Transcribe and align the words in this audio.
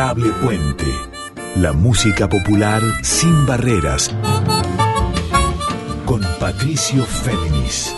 Adorable 0.00 0.32
Puente. 0.42 0.86
La 1.56 1.74
música 1.74 2.26
popular 2.26 2.80
sin 3.02 3.44
barreras. 3.44 4.10
Con 6.06 6.22
Patricio 6.38 7.04
Féminis. 7.04 7.94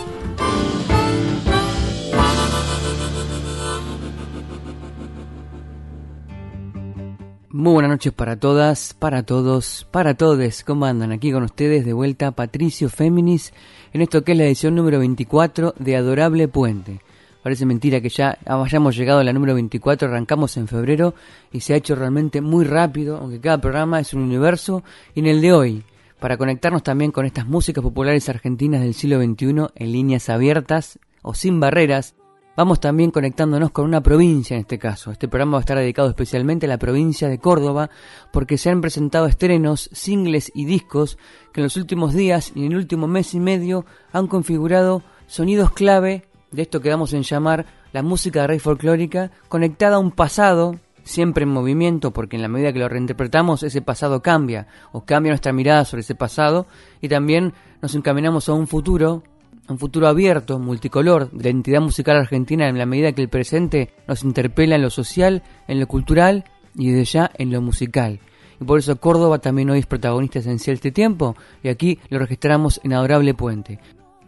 Muy 7.49 7.71
buenas 7.71 7.91
noches 7.91 8.11
para 8.11 8.35
todas, 8.35 8.93
para 8.93 9.23
todos, 9.23 9.87
para 9.89 10.15
todes. 10.15 10.65
¿Cómo 10.65 10.85
andan? 10.85 11.13
Aquí 11.13 11.31
con 11.31 11.43
ustedes 11.43 11.85
de 11.85 11.93
vuelta 11.93 12.31
Patricio 12.31 12.89
Féminis 12.89 13.53
en 13.93 14.01
esto 14.01 14.25
que 14.25 14.33
es 14.33 14.37
la 14.37 14.43
edición 14.43 14.75
número 14.75 14.99
24 14.99 15.73
de 15.79 15.95
Adorable 15.95 16.49
Puente. 16.49 16.99
Parece 17.43 17.65
mentira 17.65 17.99
que 17.99 18.07
ya 18.07 18.37
hayamos 18.45 18.95
llegado 18.95 19.19
a 19.19 19.23
la 19.25 19.33
número 19.33 19.53
24, 19.53 20.07
arrancamos 20.07 20.55
en 20.55 20.69
febrero 20.69 21.13
y 21.51 21.59
se 21.59 21.73
ha 21.73 21.77
hecho 21.77 21.93
realmente 21.93 22.39
muy 22.39 22.63
rápido, 22.63 23.17
aunque 23.17 23.41
cada 23.41 23.57
programa 23.57 23.99
es 23.99 24.13
un 24.13 24.21
universo. 24.21 24.81
Y 25.13 25.19
en 25.19 25.25
el 25.25 25.41
de 25.41 25.51
hoy, 25.51 25.83
para 26.21 26.37
conectarnos 26.37 26.83
también 26.83 27.11
con 27.11 27.25
estas 27.25 27.45
músicas 27.45 27.83
populares 27.83 28.29
argentinas 28.29 28.79
del 28.79 28.93
siglo 28.93 29.21
XXI 29.21 29.67
en 29.75 29.91
líneas 29.91 30.29
abiertas 30.29 30.99
o 31.21 31.33
sin 31.33 31.59
barreras, 31.59 32.15
vamos 32.55 32.79
también 32.79 33.11
conectándonos 33.11 33.71
con 33.71 33.83
una 33.83 33.99
provincia 33.99 34.53
en 34.53 34.61
este 34.61 34.79
caso. 34.79 35.11
Este 35.11 35.27
programa 35.27 35.53
va 35.53 35.57
a 35.57 35.67
estar 35.67 35.77
dedicado 35.77 36.07
especialmente 36.07 36.65
a 36.65 36.69
la 36.69 36.77
provincia 36.77 37.27
de 37.27 37.39
Córdoba 37.39 37.89
porque 38.31 38.57
se 38.57 38.69
han 38.69 38.79
presentado 38.79 39.25
estrenos, 39.25 39.89
singles 39.91 40.49
y 40.55 40.63
discos 40.63 41.17
que 41.51 41.59
en 41.59 41.65
los 41.65 41.75
últimos 41.75 42.13
días 42.13 42.53
y 42.55 42.65
en 42.65 42.71
el 42.71 42.77
último 42.77 43.07
mes 43.07 43.33
y 43.33 43.41
medio 43.41 43.85
han 44.13 44.27
configurado 44.27 45.03
sonidos 45.27 45.73
clave 45.73 46.23
de 46.53 46.61
esto 46.61 46.79
que 46.79 46.89
damos 46.89 47.13
en 47.13 47.23
llamar 47.23 47.65
la 47.91 48.03
música 48.03 48.41
de 48.41 48.47
rey 48.47 48.59
folclórica, 48.59 49.31
conectada 49.49 49.97
a 49.97 49.99
un 49.99 50.11
pasado, 50.11 50.79
siempre 51.03 51.43
en 51.43 51.49
movimiento, 51.49 52.11
porque 52.11 52.35
en 52.35 52.41
la 52.41 52.47
medida 52.47 52.71
que 52.71 52.79
lo 52.79 52.87
reinterpretamos, 52.87 53.63
ese 53.63 53.81
pasado 53.81 54.21
cambia, 54.21 54.67
o 54.91 55.01
cambia 55.01 55.31
nuestra 55.31 55.51
mirada 55.51 55.83
sobre 55.85 56.01
ese 56.01 56.15
pasado, 56.15 56.65
y 57.01 57.09
también 57.09 57.53
nos 57.81 57.95
encaminamos 57.95 58.47
a 58.49 58.53
un 58.53 58.67
futuro, 58.67 59.23
un 59.67 59.79
futuro 59.79 60.07
abierto, 60.07 60.59
multicolor, 60.59 61.31
de 61.31 61.49
identidad 61.49 61.81
musical 61.81 62.17
argentina, 62.17 62.67
en 62.67 62.77
la 62.77 62.85
medida 62.85 63.11
que 63.11 63.21
el 63.21 63.29
presente 63.29 63.93
nos 64.07 64.23
interpela 64.23 64.75
en 64.75 64.81
lo 64.81 64.89
social, 64.89 65.43
en 65.67 65.79
lo 65.79 65.87
cultural 65.87 66.45
y 66.75 66.91
desde 66.91 67.05
ya 67.05 67.31
en 67.37 67.51
lo 67.51 67.61
musical. 67.61 68.19
Y 68.61 68.63
por 68.63 68.79
eso 68.79 68.95
Córdoba 68.97 69.39
también 69.39 69.69
hoy 69.69 69.79
es 69.79 69.85
protagonista 69.85 70.39
esencial 70.39 70.75
de 70.75 70.77
este 70.77 70.91
tiempo, 70.91 71.35
y 71.63 71.69
aquí 71.69 71.99
lo 72.09 72.19
registramos 72.19 72.79
en 72.83 72.93
Adorable 72.93 73.33
Puente. 73.33 73.79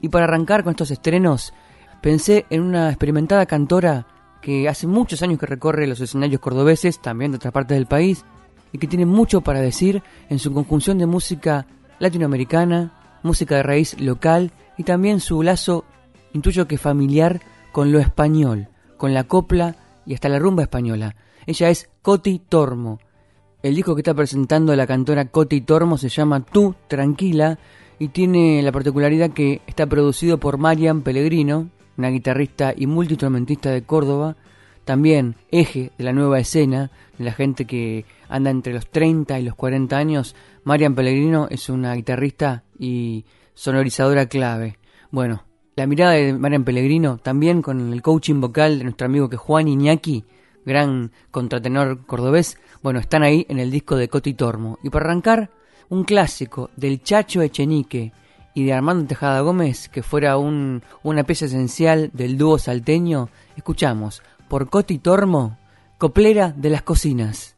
Y 0.02 0.10
para 0.10 0.26
arrancar 0.26 0.64
con 0.64 0.72
estos 0.72 0.92
estrenos, 0.92 1.54
Pensé 2.06 2.46
en 2.52 2.62
una 2.62 2.90
experimentada 2.90 3.48
cantora 3.48 4.06
que 4.40 4.70
hace 4.70 4.86
muchos 4.86 5.24
años 5.24 5.40
que 5.40 5.48
recorre 5.48 5.88
los 5.88 6.00
escenarios 6.00 6.40
cordobeses, 6.40 7.00
también 7.00 7.32
de 7.32 7.38
otras 7.38 7.52
partes 7.52 7.76
del 7.76 7.88
país, 7.88 8.26
y 8.72 8.78
que 8.78 8.86
tiene 8.86 9.08
mucho 9.08 9.42
para 9.42 9.60
decir 9.60 10.04
en 10.30 10.38
su 10.38 10.54
conjunción 10.54 11.00
de 11.00 11.08
música 11.08 11.66
latinoamericana, 11.98 13.20
música 13.24 13.56
de 13.56 13.64
raíz 13.64 14.00
local 14.00 14.52
y 14.78 14.84
también 14.84 15.20
su 15.20 15.42
lazo, 15.42 15.84
intuyo 16.32 16.68
que 16.68 16.78
familiar, 16.78 17.42
con 17.72 17.92
lo 17.92 17.98
español, 17.98 18.68
con 18.98 19.16
la 19.16 19.24
copla 19.24 19.76
y 20.06 20.14
hasta 20.14 20.30
la 20.30 20.38
rumba 20.38 20.62
española. 20.62 21.16
Ella 21.48 21.72
es 21.72 21.90
Coti 22.04 22.38
Tormo. 22.38 23.00
El 23.64 23.74
disco 23.74 23.96
que 23.96 24.02
está 24.02 24.14
presentando 24.14 24.76
la 24.76 24.86
cantora 24.86 25.26
Coti 25.26 25.62
Tormo 25.62 25.98
se 25.98 26.10
llama 26.10 26.46
Tú, 26.46 26.76
Tranquila, 26.88 27.58
y 27.98 28.10
tiene 28.10 28.62
la 28.62 28.72
particularidad 28.72 29.32
que 29.32 29.64
está 29.66 29.88
producido 29.88 30.40
por 30.40 30.60
Marian 30.60 31.02
Pellegrino, 31.02 31.72
una 31.98 32.10
guitarrista 32.10 32.74
y 32.76 32.88
multiinstrumentista 32.88 33.72
de 33.72 33.84
Córdoba, 33.84 34.36
también 34.86 35.36
eje 35.52 35.92
de 35.98 36.04
la 36.04 36.14
nueva 36.14 36.40
escena, 36.40 36.92
de 37.18 37.26
la 37.26 37.32
gente 37.32 37.66
que 37.66 38.06
anda 38.30 38.52
entre 38.52 38.74
los 38.74 38.88
30 38.88 39.40
y 39.40 39.44
los 39.44 39.56
40 39.56 39.98
años. 39.98 40.36
Marian 40.64 40.96
Pellegrino 40.96 41.48
es 41.50 41.70
una 41.70 41.94
guitarrista 41.96 42.64
y 42.78 43.26
sonorizadora 43.54 44.28
clave. 44.28 44.78
Bueno, 45.12 45.44
la 45.76 45.88
mirada 45.88 46.14
de 46.14 46.34
Marian 46.34 46.64
Pellegrino, 46.64 47.18
también 47.18 47.62
con 47.62 47.92
el 47.92 48.02
coaching 48.02 48.40
vocal 48.40 48.78
de 48.78 48.84
nuestro 48.84 49.08
amigo 49.08 49.30
que 49.30 49.38
Juan 49.38 49.68
Iñaki, 49.68 50.24
gran 50.66 51.12
contratenor 51.32 52.06
cordobés, 52.06 52.60
bueno, 52.82 53.00
están 53.00 53.24
ahí 53.24 53.46
en 53.50 53.60
el 53.60 53.72
disco 53.72 53.96
de 53.96 54.08
Coti 54.08 54.34
Tormo. 54.36 54.78
Y 54.84 54.90
para 54.90 55.06
arrancar, 55.06 55.50
un 55.90 56.04
clásico 56.04 56.70
del 56.76 57.02
Chacho 57.02 57.42
Echenique, 57.42 58.12
y 58.56 58.64
de 58.64 58.74
Armando 58.74 59.06
Tejada 59.06 59.42
Gómez, 59.42 59.90
que 59.90 60.02
fuera 60.02 60.38
un, 60.38 60.82
una 61.04 61.26
pieza 61.26 61.46
esencial 61.46 62.10
del 62.14 62.40
dúo 62.40 62.58
salteño, 62.58 63.30
escuchamos 63.56 64.24
por 64.48 64.70
Coti 64.70 64.98
Tormo, 64.98 65.60
Coplera 66.00 66.54
de 66.56 66.70
las 66.72 66.82
Cocinas. 66.82 67.58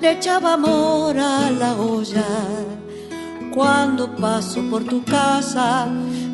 Le 0.00 0.12
echaba 0.12 0.54
amor 0.54 1.16
a 1.18 1.50
la 1.50 1.72
olla. 1.74 2.26
Cuando 3.54 4.14
paso 4.16 4.62
por 4.70 4.84
tu 4.84 5.04
casa 5.04 5.88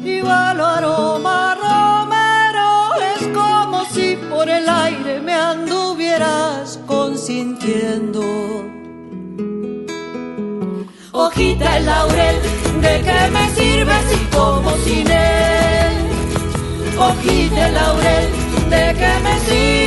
y 0.05 0.21
lo 0.21 0.31
aroma 0.31 1.57
romero, 1.67 2.69
es 3.15 3.27
como 3.29 3.85
si 3.87 4.17
por 4.31 4.49
el 4.49 4.69
aire 4.69 5.21
me 5.21 5.33
anduvieras 5.33 6.79
consintiendo. 6.87 8.23
Hojita 11.13 11.77
el 11.79 11.87
laurel, 11.87 12.37
¿de 12.83 12.95
qué 13.07 13.31
me 13.31 13.49
sirve 13.57 13.95
si 14.11 14.37
como 14.37 14.71
sin 14.85 15.11
él? 15.11 15.95
Hojita 16.99 17.69
el 17.69 17.75
laurel, 17.75 18.29
¿de 18.69 18.95
qué 18.99 19.13
me 19.23 19.41
sirve 19.47 19.84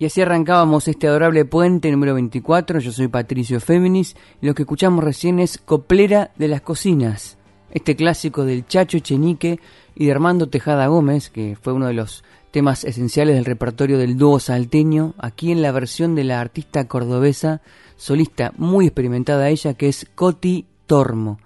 Y 0.00 0.06
así 0.06 0.20
arrancábamos 0.20 0.86
este 0.86 1.08
adorable 1.08 1.44
puente 1.44 1.90
número 1.90 2.14
24. 2.14 2.78
Yo 2.78 2.92
soy 2.92 3.08
Patricio 3.08 3.58
Féminis 3.58 4.14
y 4.40 4.46
lo 4.46 4.54
que 4.54 4.62
escuchamos 4.62 5.02
recién 5.02 5.40
es 5.40 5.58
Coplera 5.58 6.30
de 6.36 6.46
las 6.46 6.60
Cocinas, 6.60 7.36
este 7.72 7.96
clásico 7.96 8.44
del 8.44 8.64
Chacho 8.64 9.00
Chenique 9.00 9.58
y 9.96 10.06
de 10.06 10.12
Armando 10.12 10.48
Tejada 10.48 10.86
Gómez, 10.86 11.30
que 11.30 11.56
fue 11.60 11.72
uno 11.72 11.88
de 11.88 11.94
los 11.94 12.22
temas 12.52 12.84
esenciales 12.84 13.34
del 13.34 13.44
repertorio 13.44 13.98
del 13.98 14.16
dúo 14.16 14.38
salteño, 14.38 15.14
aquí 15.18 15.50
en 15.50 15.62
la 15.62 15.72
versión 15.72 16.14
de 16.14 16.22
la 16.22 16.40
artista 16.40 16.86
cordobesa, 16.86 17.60
solista 17.96 18.52
muy 18.56 18.86
experimentada 18.86 19.48
ella, 19.48 19.74
que 19.74 19.88
es 19.88 20.06
Coti 20.14 20.64
Tormo, 20.86 21.40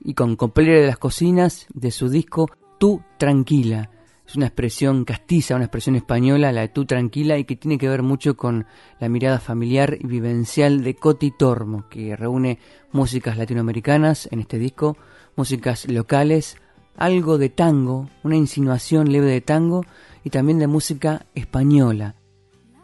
y 0.00 0.14
con 0.14 0.36
Coplera 0.36 0.80
de 0.80 0.86
las 0.86 0.98
Cocinas 0.98 1.66
de 1.74 1.90
su 1.90 2.08
disco 2.08 2.48
Tú 2.78 3.02
Tranquila. 3.18 3.90
Es 4.26 4.34
una 4.34 4.46
expresión 4.46 5.04
castiza, 5.04 5.54
una 5.54 5.66
expresión 5.66 5.94
española, 5.94 6.50
la 6.50 6.62
de 6.62 6.68
tú 6.68 6.84
tranquila, 6.84 7.38
y 7.38 7.44
que 7.44 7.54
tiene 7.54 7.78
que 7.78 7.88
ver 7.88 8.02
mucho 8.02 8.36
con 8.36 8.66
la 8.98 9.08
mirada 9.08 9.38
familiar 9.38 9.96
y 10.00 10.06
vivencial 10.06 10.82
de 10.82 10.94
Coti 10.96 11.30
Tormo, 11.30 11.88
que 11.88 12.16
reúne 12.16 12.58
músicas 12.90 13.36
latinoamericanas 13.36 14.28
en 14.32 14.40
este 14.40 14.58
disco, 14.58 14.96
músicas 15.36 15.88
locales, 15.88 16.56
algo 16.96 17.38
de 17.38 17.50
tango, 17.50 18.10
una 18.24 18.36
insinuación 18.36 19.12
leve 19.12 19.30
de 19.30 19.40
tango 19.40 19.84
y 20.24 20.30
también 20.30 20.58
de 20.58 20.66
música 20.66 21.26
española. 21.34 22.16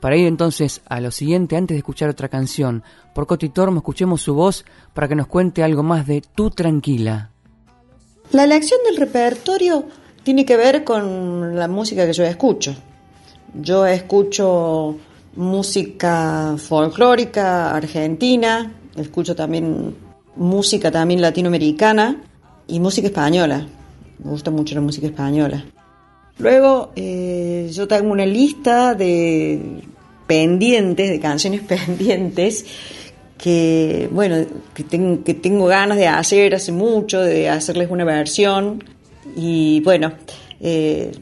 Para 0.01 0.17
ir 0.17 0.27
entonces 0.27 0.83
a 0.87 1.01
lo 1.01 1.11
siguiente, 1.11 1.57
antes 1.57 1.75
de 1.75 1.79
escuchar 1.79 2.09
otra 2.09 2.29
canción, 2.29 2.83
por 3.15 3.27
Coti 3.27 3.49
Tormo, 3.49 3.79
escuchemos 3.79 4.21
su 4.21 4.35
voz 4.35 4.65
para 4.95 5.09
que 5.09 5.15
nos 5.17 5.27
cuente 5.27 5.63
algo 5.63 5.83
más 5.83 6.07
de 6.07 6.23
Tú 6.23 6.51
Tranquila. 6.51 7.31
La 8.31 8.45
elección 8.45 8.81
del 8.85 8.97
repertorio 8.97 9.87
tiene 10.23 10.45
que 10.45 10.57
ver 10.57 10.85
con 10.85 11.57
la 11.57 11.69
música 11.69 12.07
que 12.07 12.13
yo 12.13 12.25
escucho. 12.25 12.75
Yo 13.55 13.87
escucho 13.87 14.97
música 15.37 16.55
folclórica 16.57 17.75
argentina, 17.75 18.73
escucho 18.97 19.35
también 19.35 19.95
música 20.37 20.91
también 20.91 21.21
latinoamericana 21.21 22.23
y 22.67 22.81
música 22.81 23.09
española. 23.09 23.67
Me 24.23 24.31
gusta 24.31 24.51
mucho 24.51 24.75
la 24.75 24.81
música 24.81 25.07
española. 25.07 25.65
Luego 26.39 26.93
eh, 26.97 27.71
yo 27.73 27.87
tengo 27.87 28.13
una 28.13 28.27
lista 28.27 28.95
de 28.95 29.83
pendientes, 30.27 31.11
de 31.11 31.21
canciones 31.21 31.61
pendientes 31.69 32.65
que 33.37 34.09
bueno 34.13 34.47
que, 34.73 34.85
que 35.25 35.35
tengo 35.35 35.67
ganas 35.67 35.99
de 35.99 36.07
hacer 36.07 36.55
hace 36.55 36.71
mucho, 36.71 37.21
de 37.21 37.49
hacerles 37.49 37.91
una 37.91 38.05
versión 38.05 38.83
y 39.37 39.81
bueno 39.81 40.13
eh, 40.61 41.13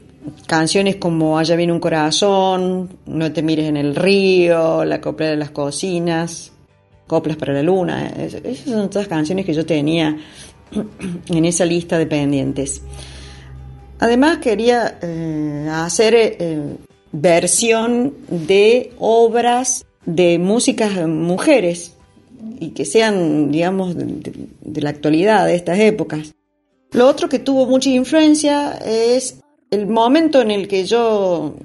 canciones 0.47 0.97
como 0.97 1.37
Allá 1.37 1.55
viene 1.55 1.73
un 1.73 1.79
corazón, 1.79 2.89
No 3.07 3.31
te 3.33 3.41
mires 3.41 3.65
en 3.67 3.77
el 3.77 3.95
río, 3.95 4.85
La 4.85 5.01
copla 5.01 5.27
de 5.27 5.35
las 5.37 5.51
cocinas, 5.51 6.51
Coplas 7.07 7.37
para 7.37 7.53
la 7.53 7.63
luna, 7.63 8.07
es- 8.17 8.35
esas 8.35 8.65
son 8.71 8.89
todas 8.89 9.07
canciones 9.07 9.45
que 9.45 9.53
yo 9.53 9.65
tenía 9.65 10.17
en 11.27 11.45
esa 11.45 11.65
lista 11.65 11.97
de 11.97 12.05
pendientes. 12.05 12.81
Además 13.99 14.37
quería 14.37 14.97
eh, 15.01 15.67
hacer 15.71 16.13
eh, 16.15 16.59
versión 17.11 18.13
de 18.29 18.93
obras 18.99 19.85
de 20.05 20.39
músicas 20.39 21.05
mujeres 21.07 21.95
y 22.59 22.69
que 22.69 22.85
sean, 22.85 23.51
digamos, 23.51 23.95
de 23.95 24.81
la 24.81 24.89
actualidad, 24.89 25.45
de 25.45 25.55
estas 25.55 25.77
épocas. 25.79 26.33
Lo 26.91 27.07
otro 27.07 27.29
que 27.29 27.39
tuvo 27.39 27.65
mucha 27.65 27.89
influencia 27.89 28.73
es 28.73 29.39
el 29.69 29.87
momento 29.87 30.41
en 30.41 30.51
el 30.51 30.67
que 30.67 30.85
yo 30.85 31.55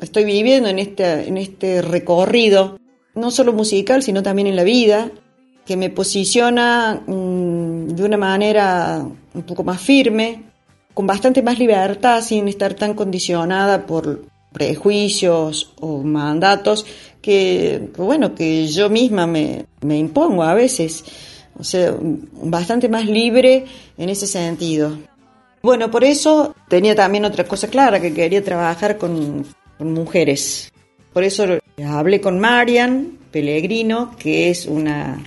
estoy 0.00 0.24
viviendo 0.24 0.68
en 0.68 0.78
este, 0.78 1.26
en 1.28 1.36
este 1.36 1.82
recorrido, 1.82 2.78
no 3.14 3.32
solo 3.32 3.52
musical, 3.52 4.04
sino 4.04 4.22
también 4.22 4.46
en 4.46 4.54
la 4.54 4.62
vida, 4.62 5.10
que 5.66 5.76
me 5.76 5.90
posiciona 5.90 7.02
mm, 7.06 7.88
de 7.88 8.04
una 8.04 8.16
manera 8.16 9.04
un 9.34 9.42
poco 9.42 9.64
más 9.64 9.80
firme, 9.80 10.44
con 10.94 11.06
bastante 11.06 11.42
más 11.42 11.58
libertad, 11.58 12.22
sin 12.22 12.46
estar 12.46 12.74
tan 12.74 12.94
condicionada 12.94 13.84
por 13.84 14.22
prejuicios 14.52 15.72
o 15.80 15.98
mandatos 15.98 16.86
que, 17.20 17.90
bueno, 17.96 18.34
que 18.34 18.66
yo 18.68 18.88
misma 18.88 19.26
me, 19.26 19.66
me 19.80 19.98
impongo 19.98 20.44
a 20.44 20.54
veces. 20.54 21.04
O 21.58 21.64
sea, 21.64 21.94
bastante 22.00 22.88
más 22.88 23.06
libre 23.06 23.64
en 23.96 24.08
ese 24.08 24.26
sentido. 24.26 24.96
Bueno, 25.62 25.90
por 25.90 26.04
eso 26.04 26.54
tenía 26.68 26.94
también 26.94 27.24
otra 27.24 27.44
cosa 27.44 27.68
clara, 27.68 28.00
que 28.00 28.14
quería 28.14 28.44
trabajar 28.44 28.96
con, 28.96 29.44
mujeres. 29.80 30.72
Por 31.12 31.24
eso 31.24 31.44
hablé 31.84 32.20
con 32.20 32.38
Marian 32.38 33.18
Pellegrino, 33.30 34.14
que 34.18 34.50
es 34.50 34.66
una, 34.66 35.22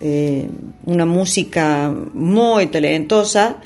eh, 0.00 0.48
una 0.84 1.06
música 1.06 1.92
muy 2.12 2.66
talentosa, 2.66 3.56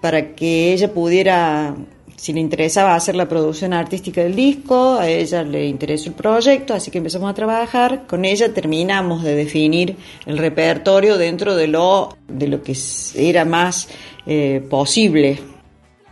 para 0.00 0.34
que 0.34 0.72
ella 0.72 0.92
pudiera, 0.92 1.74
si 2.22 2.32
le 2.32 2.38
interesaba 2.38 2.94
hacer 2.94 3.16
la 3.16 3.26
producción 3.26 3.72
artística 3.72 4.22
del 4.22 4.36
disco, 4.36 4.94
a 4.94 5.08
ella 5.08 5.42
le 5.42 5.66
interesó 5.66 6.08
el 6.08 6.14
proyecto, 6.14 6.72
así 6.72 6.88
que 6.92 6.98
empezamos 6.98 7.28
a 7.28 7.34
trabajar. 7.34 8.06
Con 8.06 8.24
ella 8.24 8.54
terminamos 8.54 9.24
de 9.24 9.34
definir 9.34 9.96
el 10.24 10.38
repertorio 10.38 11.18
dentro 11.18 11.56
de 11.56 11.66
lo, 11.66 12.16
de 12.28 12.46
lo 12.46 12.62
que 12.62 12.76
era 13.16 13.44
más 13.44 13.88
eh, 14.24 14.64
posible. 14.70 15.40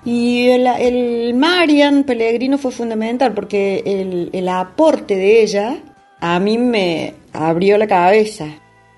Y 0.04 0.48
el, 0.48 1.32
Marian 1.34 2.02
Pellegrino 2.02 2.58
fue 2.58 2.72
fundamental 2.72 3.32
porque 3.32 3.84
el, 3.86 4.30
el, 4.32 4.48
aporte 4.48 5.14
de 5.14 5.42
ella 5.42 5.78
a 6.18 6.40
mí 6.40 6.58
me 6.58 7.14
abrió 7.32 7.78
la 7.78 7.86
cabeza 7.86 8.48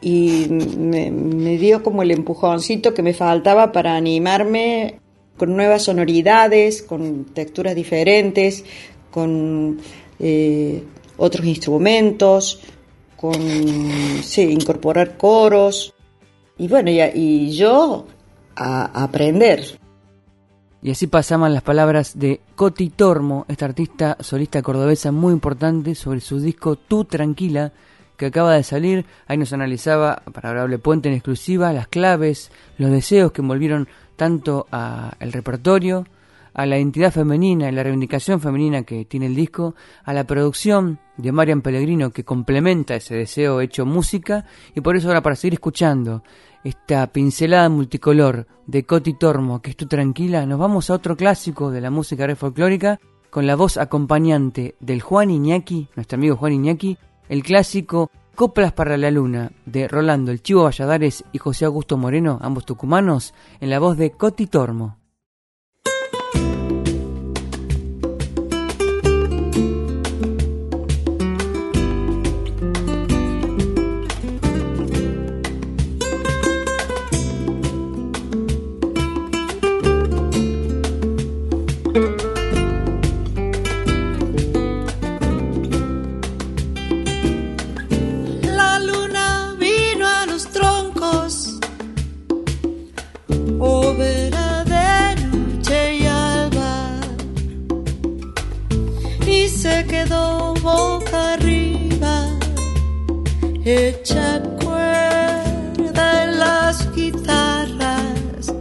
y 0.00 0.46
me, 0.48 1.58
dio 1.58 1.82
como 1.82 2.02
el 2.02 2.10
empujoncito 2.10 2.94
que 2.94 3.02
me 3.02 3.12
faltaba 3.12 3.70
para 3.70 3.96
animarme 3.96 5.01
con 5.42 5.56
nuevas 5.56 5.82
sonoridades, 5.82 6.84
con 6.84 7.24
texturas 7.24 7.74
diferentes, 7.74 8.64
con 9.10 9.76
eh, 10.20 10.84
otros 11.16 11.44
instrumentos, 11.44 12.60
con 13.16 13.34
sí, 14.22 14.42
incorporar 14.42 15.16
coros 15.16 15.94
y 16.56 16.68
bueno, 16.68 16.92
y, 16.92 17.50
yo 17.50 18.06
a, 18.54 19.02
aprender. 19.02 19.80
Y 20.80 20.92
así 20.92 21.08
pasaban 21.08 21.52
las 21.52 21.64
palabras 21.64 22.16
de 22.16 22.40
Coti 22.54 22.90
Tormo, 22.90 23.44
esta 23.48 23.64
artista 23.64 24.16
solista 24.20 24.62
cordobesa 24.62 25.10
muy 25.10 25.32
importante, 25.32 25.96
sobre 25.96 26.20
su 26.20 26.38
disco 26.38 26.76
Tú 26.76 27.04
Tranquila, 27.04 27.72
que 28.16 28.26
acaba 28.26 28.54
de 28.54 28.62
salir. 28.62 29.06
Ahí 29.26 29.38
nos 29.38 29.52
analizaba, 29.52 30.22
para 30.32 30.50
Hablarle 30.50 30.78
Puente 30.78 31.08
en 31.08 31.16
exclusiva, 31.16 31.72
las 31.72 31.88
claves, 31.88 32.52
los 32.78 32.92
deseos 32.92 33.32
que 33.32 33.40
envolvieron 33.40 33.88
tanto 34.22 34.68
al 34.70 35.32
repertorio, 35.32 36.06
a 36.54 36.64
la 36.64 36.76
identidad 36.78 37.10
femenina 37.10 37.68
y 37.68 37.72
la 37.72 37.82
reivindicación 37.82 38.40
femenina 38.40 38.84
que 38.84 39.04
tiene 39.04 39.26
el 39.26 39.34
disco, 39.34 39.74
a 40.04 40.12
la 40.12 40.22
producción 40.22 41.00
de 41.16 41.32
Marian 41.32 41.60
Pellegrino 41.60 42.12
que 42.12 42.22
complementa 42.22 42.94
ese 42.94 43.16
deseo 43.16 43.60
hecho 43.60 43.84
música, 43.84 44.44
y 44.76 44.80
por 44.80 44.94
eso 44.94 45.08
ahora 45.08 45.22
para 45.22 45.34
seguir 45.34 45.54
escuchando 45.54 46.22
esta 46.62 47.08
pincelada 47.08 47.68
multicolor 47.68 48.46
de 48.64 48.84
Coti 48.84 49.14
Tormo, 49.14 49.60
que 49.60 49.70
es 49.70 49.76
tú 49.76 49.86
tranquila, 49.88 50.46
nos 50.46 50.60
vamos 50.60 50.88
a 50.88 50.94
otro 50.94 51.16
clásico 51.16 51.72
de 51.72 51.80
la 51.80 51.90
música 51.90 52.24
red 52.24 52.36
folclórica 52.36 53.00
con 53.28 53.48
la 53.48 53.56
voz 53.56 53.76
acompañante 53.76 54.76
del 54.78 55.00
Juan 55.00 55.32
Iñaki, 55.32 55.88
nuestro 55.96 56.14
amigo 56.14 56.36
Juan 56.36 56.52
Iñaki, 56.52 56.96
el 57.28 57.42
clásico 57.42 58.08
Coplas 58.42 58.72
para 58.72 58.96
la 58.96 59.08
Luna 59.12 59.52
de 59.66 59.86
Rolando 59.86 60.32
El 60.32 60.42
Chivo 60.42 60.64
Valladares 60.64 61.22
y 61.30 61.38
José 61.38 61.64
Augusto 61.64 61.96
Moreno, 61.96 62.40
ambos 62.42 62.66
tucumanos, 62.66 63.34
en 63.60 63.70
la 63.70 63.78
voz 63.78 63.96
de 63.96 64.10
Coti 64.10 64.48
Tormo. 64.48 64.98
hecha 103.64 104.42
cuerda 104.62 106.24
en 106.24 106.38
las 106.38 106.92
guitarras. 106.94 108.52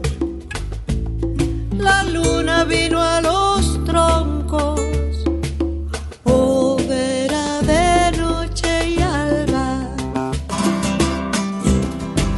La 1.77 2.03
luna 2.03 2.63
vino 2.65 3.01
a 3.01 3.21
los 3.21 3.83
troncos, 3.85 4.79
hoguera 6.23 7.61
de 7.61 8.17
noche 8.17 8.89
y 8.89 9.01
alba. 9.01 9.87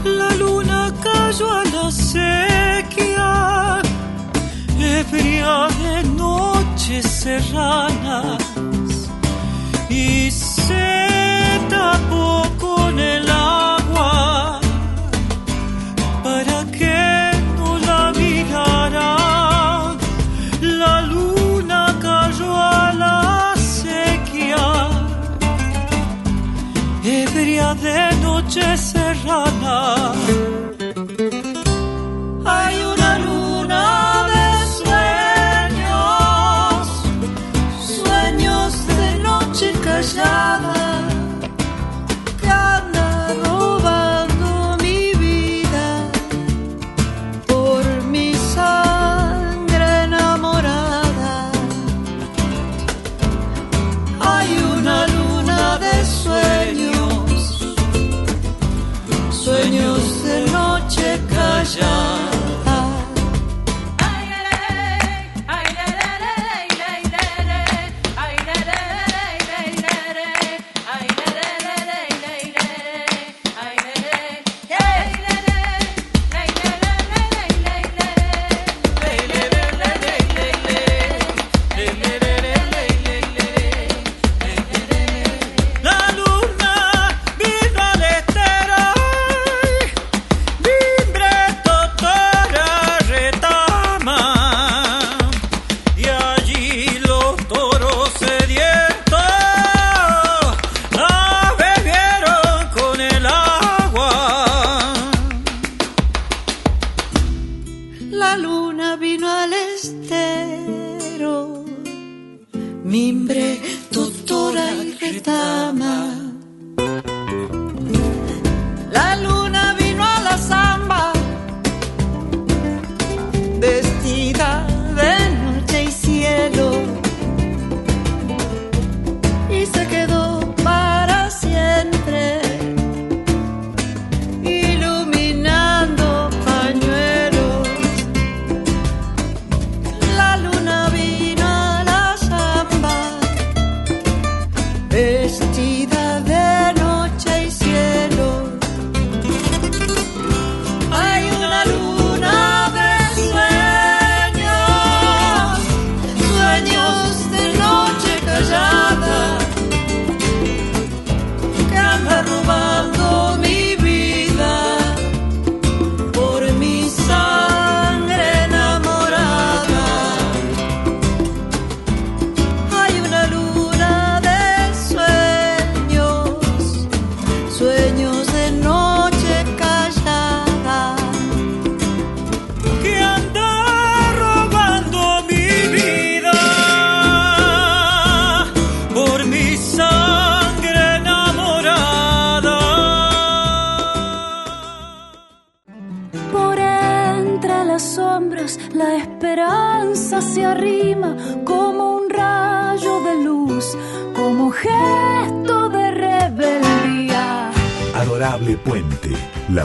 La 0.06 0.30
luna 0.36 0.94
cayó 1.02 1.52
a 1.52 1.64
la 1.66 1.92
sequía, 1.92 3.82
ebria 4.80 5.68
de 5.84 6.04
noche 6.16 7.02
cerrada. 7.04 7.93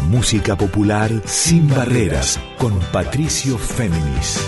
Música 0.01 0.57
popular 0.57 1.13
sin 1.25 1.69
barreras 1.69 2.41
con 2.59 2.73
Patricio 2.93 3.57
Féminis. 3.57 4.45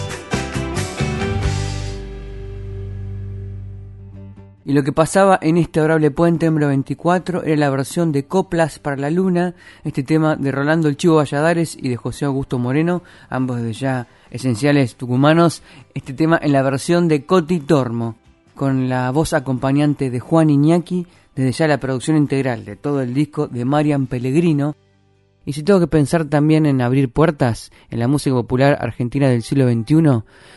Y 4.65 4.73
lo 4.73 4.83
que 4.83 4.93
pasaba 4.93 5.39
en 5.41 5.57
este 5.59 5.79
adorable 5.79 6.11
puente 6.11 6.47
número 6.47 6.67
24 6.69 7.45
era 7.45 7.57
la 7.57 7.71
versión 7.71 8.11
de 8.11 8.25
Coplas 8.27 8.81
para 8.81 8.97
la 8.97 9.11
Luna, 9.11 9.55
este 9.85 10.03
tema 10.03 10.35
de 10.35 10.51
Rolando 10.51 10.89
El 10.89 10.97
Chivo 10.97 11.17
Valladares 11.17 11.77
y 11.81 11.89
de 11.89 11.97
José 11.97 12.25
Augusto 12.25 12.59
Moreno, 12.59 13.03
ambos 13.29 13.63
de 13.63 13.73
ya 13.73 14.09
esenciales 14.33 14.97
tucumanos, 14.97 15.63
este 15.95 16.15
tema 16.15 16.37
en 16.43 16.51
la 16.53 16.63
versión 16.63 17.07
de 17.07 17.27
Coti 17.27 17.61
Tormo, 17.61 18.17
con 18.57 18.89
la 18.89 19.13
voz 19.13 19.35
acompañante 19.35 20.11
de 20.11 20.19
Juan 20.19 20.51
Iñaki, 20.51 21.07
desde 21.41 21.53
ya 21.53 21.69
la 21.69 21.81
producción 21.81 22.19
integral 22.19 22.67
de 22.67 22.77
todo 22.77 23.01
el 23.01 23.15
disco 23.15 23.49
de 23.49 23.65
Marian 23.65 24.07
Pellegrino, 24.07 24.77
y 25.47 25.55
si 25.55 25.63
tengo 25.63 25.81
que 25.81 25.87
pensar 25.87 26.27
también 26.27 26.67
en 26.67 26.83
abrir 26.83 27.11
puertas 27.11 27.73
en 27.89 27.99
la 27.99 28.09
música 28.09 28.37
popular 28.37 28.77
argentina 28.79 29.27
del 29.27 29.43
siglo 29.43 29.67
XXI, 29.67 29.95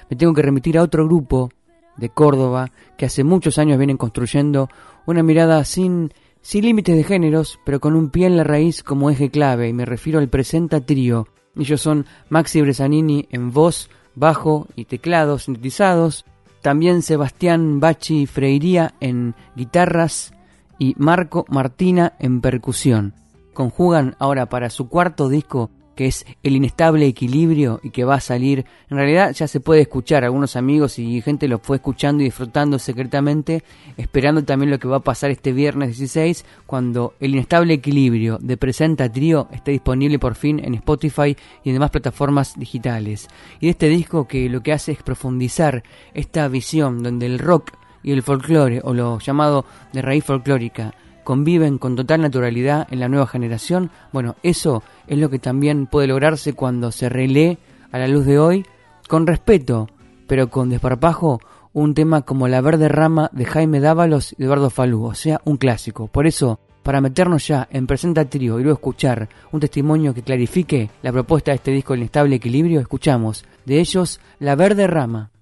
me 0.10 0.18
tengo 0.18 0.34
que 0.34 0.42
remitir 0.42 0.78
a 0.78 0.84
otro 0.84 1.06
grupo 1.06 1.52
de 1.96 2.10
Córdoba 2.10 2.72
que 2.98 3.06
hace 3.06 3.24
muchos 3.24 3.58
años 3.60 3.78
vienen 3.78 3.96
construyendo 3.96 4.68
una 5.06 5.24
mirada 5.24 5.64
sin, 5.64 6.12
sin 6.42 6.66
límites 6.66 6.98
de 6.98 7.06
géneros, 7.06 7.62
pero 7.66 7.80
con 7.80 7.96
un 7.96 8.10
pie 8.10 8.28
en 8.28 8.36
la 8.36 8.44
raíz 8.44 8.84
como 8.84 9.10
eje 9.10 9.30
clave, 9.30 9.70
y 9.70 9.74
me 9.74 9.86
refiero 9.86 10.20
al 10.20 10.28
Presenta 10.28 10.82
Trío. 10.82 11.30
Ellos 11.56 11.80
son 11.80 12.06
Maxi 12.28 12.60
Bresanini 12.60 13.30
en 13.32 13.54
voz, 13.54 13.90
bajo 14.16 14.68
y 14.76 14.84
teclados 14.84 15.44
sintetizados, 15.44 16.26
también 16.62 17.04
Sebastián 17.04 17.80
Bachi 17.80 18.26
Freiría 18.26 18.96
en 19.00 19.34
guitarras 19.56 20.34
y 20.80 20.96
Marco 20.98 21.46
Martina 21.50 22.14
en 22.20 22.42
percusión 22.42 23.14
conjugan 23.54 24.16
ahora 24.20 24.48
para 24.48 24.70
su 24.70 24.90
cuarto 24.90 25.30
disco 25.30 25.70
que 25.96 26.08
es 26.08 26.26
el 26.42 26.56
inestable 26.56 27.06
equilibrio 27.06 27.80
y 27.84 27.92
que 27.92 28.04
va 28.04 28.16
a 28.16 28.20
salir, 28.20 28.66
en 28.90 28.98
realidad 28.98 29.32
ya 29.34 29.48
se 29.48 29.60
puede 29.60 29.82
escuchar, 29.82 30.24
algunos 30.24 30.56
amigos 30.56 30.98
y 31.00 31.22
gente 31.22 31.48
lo 31.48 31.60
fue 31.60 31.78
escuchando 31.78 32.22
y 32.22 32.26
disfrutando 32.26 32.80
secretamente, 32.80 33.64
esperando 33.98 34.44
también 34.44 34.72
lo 34.72 34.80
que 34.80 34.88
va 34.88 34.98
a 34.98 35.02
pasar 35.02 35.32
este 35.32 35.54
viernes 35.54 35.90
16, 35.90 36.46
cuando 36.66 37.14
el 37.20 37.34
inestable 37.34 37.76
equilibrio 37.76 38.40
de 38.42 38.58
Presenta 38.58 39.08
Trío 39.12 39.48
esté 39.52 39.72
disponible 39.72 40.20
por 40.20 40.36
fin 40.36 40.60
en 40.64 40.74
Spotify 40.76 41.36
y 41.64 41.70
en 41.70 41.76
demás 41.76 41.92
plataformas 41.92 42.58
digitales. 42.58 43.28
Y 43.60 43.70
este 43.70 43.88
disco 43.88 44.28
que 44.28 44.50
lo 44.50 44.62
que 44.62 44.74
hace 44.74 44.94
es 44.94 45.04
profundizar 45.04 45.84
esta 46.14 46.48
visión 46.48 47.04
donde 47.04 47.28
el 47.28 47.40
rock 47.40 47.72
y 48.04 48.12
el 48.12 48.22
folclore, 48.22 48.82
o 48.84 48.94
lo 48.94 49.20
llamado 49.20 49.66
de 49.92 50.02
raíz 50.02 50.26
folclórica, 50.26 50.94
conviven 51.24 51.78
con 51.78 51.96
total 51.96 52.22
naturalidad 52.22 52.88
en 52.92 53.00
la 53.00 53.10
nueva 53.10 53.28
generación, 53.28 53.90
bueno, 54.12 54.36
eso 54.44 54.84
es 55.08 55.18
lo 55.18 55.30
que 55.30 55.40
también 55.40 55.88
puede 55.88 56.08
lograrse 56.08 56.54
cuando 56.54 56.92
se 56.92 57.10
relee 57.10 57.58
a 57.92 57.98
la 57.98 58.08
luz 58.08 58.26
de 58.26 58.40
hoy, 58.40 58.66
con 59.08 59.26
respeto, 59.26 59.90
pero 60.28 60.50
con 60.50 60.70
desparpajo, 60.70 61.40
un 61.74 61.96
tema 61.96 62.22
como 62.22 62.48
La 62.48 62.62
Verde 62.62 62.88
Rama 62.88 63.30
de 63.34 63.46
Jaime 63.46 63.80
Dávalos 63.80 64.36
y 64.38 64.44
Eduardo 64.44 64.70
Falú, 64.70 65.06
o 65.06 65.16
sea, 65.16 65.42
un 65.44 65.58
clásico. 65.58 66.08
Por 66.08 66.28
eso, 66.28 66.60
para 66.84 67.02
meternos 67.02 67.48
ya 67.48 67.68
en 67.72 67.88
Presenta 67.88 68.26
Trío 68.26 68.60
y 68.60 68.64
luego 68.64 68.78
escuchar 68.78 69.28
un 69.52 69.60
testimonio 69.60 70.14
que 70.14 70.22
clarifique 70.22 70.90
la 71.02 71.12
propuesta 71.12 71.52
de 71.52 71.56
este 71.56 71.72
disco 71.72 71.94
El 71.94 72.02
Inestable 72.02 72.36
Equilibrio, 72.36 72.80
escuchamos 72.80 73.46
de 73.66 73.80
ellos 73.80 74.20
La 74.40 74.56
Verde 74.56 74.86
Rama. 74.88 75.33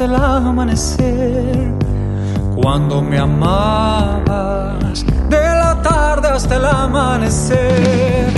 El 0.00 0.14
amanecer, 0.14 1.72
cuando 2.56 3.02
me 3.02 3.18
amabas, 3.18 5.04
de 5.28 5.36
la 5.36 5.80
tarde 5.82 6.28
hasta 6.28 6.56
el 6.56 6.64
amanecer, 6.64 8.32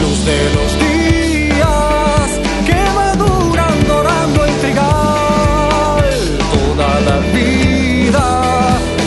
luz 0.00 0.24
de 0.26 0.54
los 0.56 0.78
días 0.84 2.26
que 2.66 2.76
maduran 2.94 3.86
dorando 3.86 4.44
el 4.44 4.54
trigal, 4.60 6.04
toda 6.52 7.00
la 7.08 7.18
vida 7.32 8.26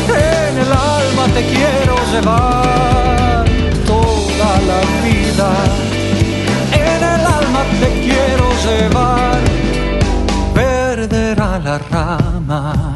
en 0.08 0.58
el 0.58 0.72
alma 0.72 1.26
te 1.34 1.46
quiero 1.46 1.96
llevar, 2.14 3.46
toda 3.86 4.50
la 4.72 4.82
vida 5.04 5.50
en 6.72 7.04
el 7.04 7.26
alma 7.26 7.62
te 7.80 7.90
quiero 8.02 8.46
llevar 8.66 9.17
la 11.78 12.87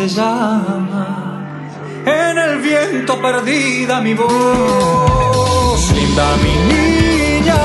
¿dónde 0.00 0.08
te 0.08 0.08
llama? 0.08 1.46
En 2.06 2.38
el 2.38 2.58
viento 2.58 3.20
perdida 3.20 4.00
mi 4.00 4.14
voz, 4.14 5.92
linda 5.92 6.36
mi 6.42 6.54
niña, 6.72 7.56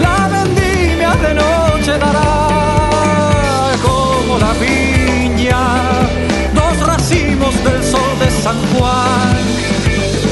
la 0.00 0.28
vendimia 0.28 1.10
de 1.10 1.34
noche 1.34 1.98
dará. 1.98 3.72
Como 3.82 4.38
la 4.38 4.52
viña, 4.54 5.58
dos 6.54 6.86
racimos 6.86 7.54
del 7.64 7.82
sol 7.82 8.18
de 8.20 8.30
San 8.30 8.58
Juan, 8.72 9.42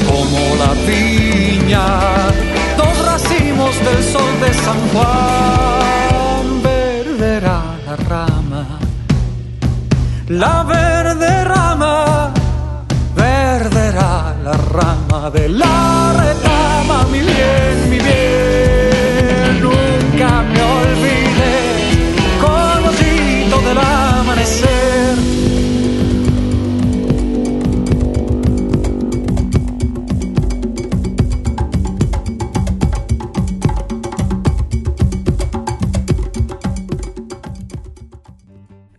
como 0.07 0.55
la 0.63 0.73
viña, 0.87 1.85
dos 2.77 3.05
racimos 3.05 3.75
del 3.83 4.03
sol 4.03 4.39
de 4.39 4.53
San 4.53 4.79
Juan 4.93 5.30
de 15.33 15.49
la 15.49 16.13
retama, 16.13 17.05
mi 17.11 17.19
bien, 17.19 17.89
mi 17.89 17.97
bien, 17.97 19.61
nunca 19.61 20.41
me 20.43 20.61
olvide, 20.61 21.53
conocido 22.41 23.61
del 23.67 23.77
amanecer. 23.77 25.17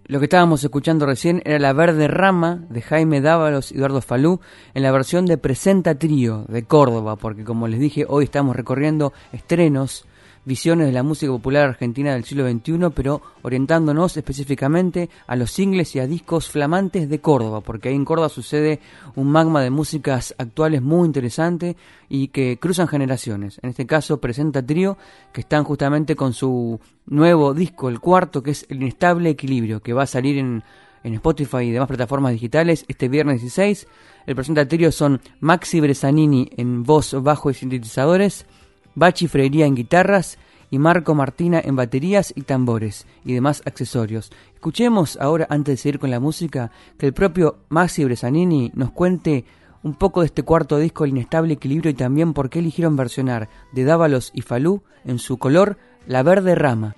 Lo 0.07 0.19
que 0.19 0.27
estábamos 0.27 0.63
escuchando 0.63 1.07
recién 1.07 1.41
era 1.47 1.59
La 1.59 1.73
Verde 1.73 2.07
Rama 2.07 2.67
Jaime 2.83 3.21
Dávalos 3.21 3.73
y 3.73 3.77
Eduardo 3.77 4.01
Falú 4.01 4.41
en 4.75 4.83
la 4.83 4.93
versión 4.93 5.27
de 5.27 5.39
Presenta 5.39 5.95
Trío 5.95 6.45
de 6.49 6.65
Córdoba, 6.65 7.17
porque 7.17 7.45
como 7.45 7.69
les 7.69 7.81
dije, 7.81 8.05
hoy 8.09 8.25
estamos 8.25 8.55
recorriendo 8.55 9.13
estrenos 9.33 10.07
visiones 10.45 10.87
de 10.87 10.93
la 10.93 11.03
música 11.03 11.31
popular 11.31 11.69
argentina 11.69 12.13
del 12.13 12.25
siglo 12.25 12.49
XXI, 12.51 12.91
pero 12.95 13.23
orientándonos 13.43 14.17
específicamente 14.17 15.09
a 15.27 15.37
los 15.37 15.51
singles 15.51 15.95
y 15.95 16.01
a 16.01 16.07
discos 16.07 16.49
flamantes 16.49 17.09
de 17.09 17.21
Córdoba, 17.21 17.61
porque 17.61 17.89
ahí 17.89 17.95
en 17.95 18.05
Córdoba 18.05 18.29
sucede 18.29 18.81
un 19.15 19.31
magma 19.31 19.63
de 19.63 19.71
músicas 19.71 20.35
actuales 20.39 20.83
muy 20.83 21.07
interesante 21.07 21.77
y 22.09 22.29
que 22.29 22.59
cruzan 22.59 22.89
generaciones. 22.89 23.61
En 23.63 23.71
este 23.71 23.87
caso 23.87 24.21
presenta 24.21 24.65
Trío, 24.65 24.99
que 25.33 25.43
están 25.43 25.65
justamente 25.65 26.17
con 26.17 26.33
su 26.33 26.81
nuevo 27.07 27.55
disco, 27.55 27.89
el 27.89 28.01
cuarto, 28.01 28.43
que 28.43 28.51
es 28.53 28.67
El 28.69 28.83
Inestable 28.83 29.31
Equilibrio, 29.31 29.81
que 29.81 29.93
va 29.93 30.03
a 30.03 30.07
salir 30.07 30.39
en, 30.39 30.65
en 31.05 31.15
Spotify 31.15 31.59
y 31.59 31.71
demás 31.71 31.89
plataformas 31.89 32.33
digitales 32.33 32.85
este 32.89 33.09
viernes 33.09 33.41
16. 33.41 33.87
El 34.27 34.35
presenta 34.35 34.67
Trío 34.67 34.93
son 34.93 35.21
Maxi 35.41 35.81
Bresanini 35.81 36.51
en 36.57 36.83
voz, 36.83 37.15
bajo 37.23 37.51
y 37.51 37.55
sintetizadores, 37.55 38.47
Bachi 38.95 39.27
Freiría 39.27 39.67
en 39.67 39.75
guitarras 39.75 40.39
y 40.71 40.79
Marco 40.79 41.15
Martina 41.15 41.61
en 41.63 41.77
baterías 41.77 42.33
y 42.35 42.43
tambores 42.43 43.07
y 43.25 43.35
demás 43.35 43.63
accesorios. 43.67 44.33
Escuchemos 44.55 45.19
ahora, 45.21 45.47
antes 45.51 45.75
de 45.75 45.77
seguir 45.77 45.99
con 45.99 46.11
la 46.11 46.21
música, 46.21 46.71
que 46.99 47.07
el 47.07 47.13
propio 47.13 47.59
Maxi 47.69 48.05
Bresanini 48.05 48.71
nos 48.75 48.91
cuente 48.91 49.45
un 49.83 49.95
poco 49.95 50.21
de 50.21 50.27
este 50.27 50.45
cuarto 50.45 50.79
disco, 50.79 51.05
El 51.05 51.11
Inestable 51.11 51.55
Equilibrio, 51.55 51.91
y 51.91 51.95
también 51.95 52.33
por 52.33 52.49
qué 52.49 52.61
eligieron 52.61 52.97
versionar 52.97 53.49
de 53.73 53.85
Dávalos 53.85 54.31
y 54.33 54.43
Falú 54.43 54.83
en 55.05 55.19
su 55.19 55.39
color 55.39 55.77
La 56.07 56.23
Verde 56.23 56.55
Rama. 56.55 56.95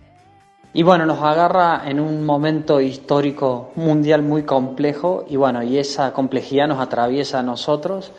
Y 0.77 0.83
bueno, 0.83 1.07
nos 1.07 1.23
agarra 1.23 1.83
en 1.89 2.01
un 2.01 2.27
momento 2.27 2.81
histórico 2.81 3.71
mundial 3.77 4.23
muy 4.23 4.43
complejo 4.43 5.25
y 5.29 5.37
bueno, 5.37 5.63
y 5.63 5.79
esa 5.79 6.13
complejidad 6.13 6.67
nos 6.67 6.81
atraviesa 6.81 7.39
a 7.39 7.43
nosotros 7.45 8.11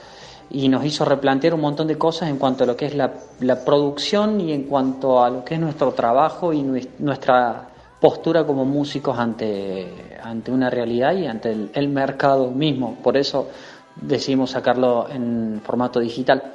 y 0.49 0.69
nos 0.69 0.85
hizo 0.85 1.03
replantear 1.03 1.53
un 1.53 1.59
montón 1.59 1.85
de 1.87 1.97
cosas 1.97 2.29
en 2.29 2.37
cuanto 2.37 2.63
a 2.63 2.67
lo 2.67 2.77
que 2.77 2.85
es 2.85 2.95
la, 2.95 3.11
producción 3.65 4.39
y 4.39 4.53
en 4.53 4.63
cuanto 4.63 5.21
a 5.21 5.29
lo 5.29 5.43
que 5.43 5.55
es 5.55 5.59
nuestro 5.59 5.91
trabajo 5.91 6.53
y 6.53 6.63
nuestra 6.99 7.67
postura 7.99 8.45
como 8.45 8.63
músicos 8.63 9.19
ante, 9.19 10.17
ante 10.23 10.49
una 10.49 10.69
realidad 10.69 11.13
y 11.13 11.27
ante 11.27 11.51
el, 11.51 11.71
el 11.73 11.89
mercado 11.89 12.51
mismo. 12.51 12.99
Por 13.03 13.17
eso 13.17 13.49
decidimos 13.97 14.51
sacarlo 14.51 15.09
en 15.09 15.59
formato 15.61 15.99
digital. 15.99 16.53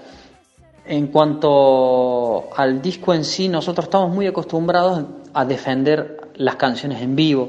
En 0.91 1.07
cuanto 1.07 2.49
al 2.57 2.83
disco 2.83 3.15
en 3.15 3.25
sí, 3.25 3.49
nosotros 3.49 3.85
estamos 3.85 4.13
muy 4.13 4.27
acostumbrados 4.27 5.05
a 5.33 5.45
defender 5.45 6.33
las 6.35 6.57
canciones 6.57 7.01
en 7.01 7.15
vivo, 7.15 7.49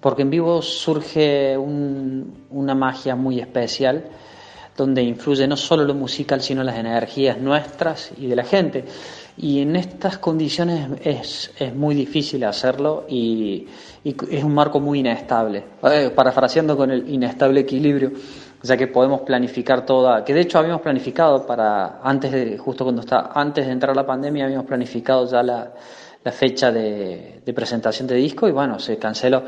porque 0.00 0.22
en 0.22 0.30
vivo 0.30 0.62
surge 0.62 1.58
una 1.58 2.74
magia 2.74 3.14
muy 3.16 3.38
especial 3.38 4.04
donde 4.78 5.02
influye 5.02 5.46
no 5.46 5.58
solo 5.58 5.84
lo 5.84 5.92
musical, 5.92 6.40
sino 6.40 6.64
las 6.64 6.78
energías 6.78 7.38
nuestras 7.38 8.12
y 8.16 8.28
de 8.28 8.36
la 8.36 8.44
gente. 8.44 8.86
Y 9.36 9.60
en 9.60 9.76
estas 9.76 10.16
condiciones 10.16 10.88
es, 11.04 11.50
muy 11.74 11.94
difícil 11.94 12.44
hacerlo 12.44 13.04
y, 13.10 13.66
es 14.02 14.42
un 14.42 14.54
marco 14.54 14.80
muy 14.80 15.00
inestable. 15.00 15.64
Eh, 15.82 16.10
parafraseando 16.14 16.78
con 16.78 16.90
el 16.90 17.06
inestable 17.10 17.60
equilibrio, 17.60 18.12
ya 18.62 18.76
que 18.76 18.86
podemos 18.86 19.22
planificar 19.22 19.86
toda, 19.86 20.24
que 20.24 20.34
de 20.34 20.40
hecho 20.40 20.58
habíamos 20.58 20.82
planificado 20.82 21.46
para, 21.46 22.00
antes 22.02 22.30
de, 22.32 22.58
justo 22.58 22.84
cuando 22.84 23.00
está, 23.00 23.30
antes 23.34 23.66
de 23.66 23.72
entrar 23.72 23.96
la 23.96 24.06
pandemia, 24.06 24.44
habíamos 24.44 24.66
planificado 24.66 25.26
ya 25.26 25.42
la, 25.42 25.72
la 26.22 26.32
fecha 26.32 26.70
de, 26.70 27.42
presentación 27.54 28.06
de 28.06 28.16
disco 28.16 28.48
y 28.48 28.52
bueno, 28.52 28.78
se 28.78 28.98
canceló. 28.98 29.44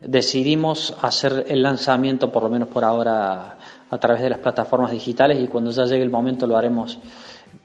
Decidimos 0.00 0.96
hacer 1.02 1.46
el 1.48 1.62
lanzamiento, 1.62 2.32
por 2.32 2.42
lo 2.42 2.48
menos 2.48 2.68
por 2.68 2.84
ahora, 2.84 3.58
a 3.90 3.98
través 3.98 4.22
de 4.22 4.30
las 4.30 4.38
plataformas 4.38 4.90
digitales 4.90 5.38
y 5.40 5.48
cuando 5.48 5.70
ya 5.70 5.84
llegue 5.84 6.02
el 6.02 6.10
momento 6.10 6.46
lo 6.46 6.56
haremos 6.56 6.98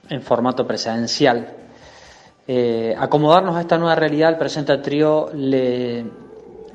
en 0.09 0.21
formato 0.21 0.67
presencial. 0.67 1.47
Eh, 2.47 2.95
acomodarnos 2.97 3.55
a 3.55 3.61
esta 3.61 3.77
nueva 3.77 3.95
realidad 3.95 4.29
al 4.29 4.37
presente 4.37 4.77
trío 4.77 5.31
le, 5.33 6.05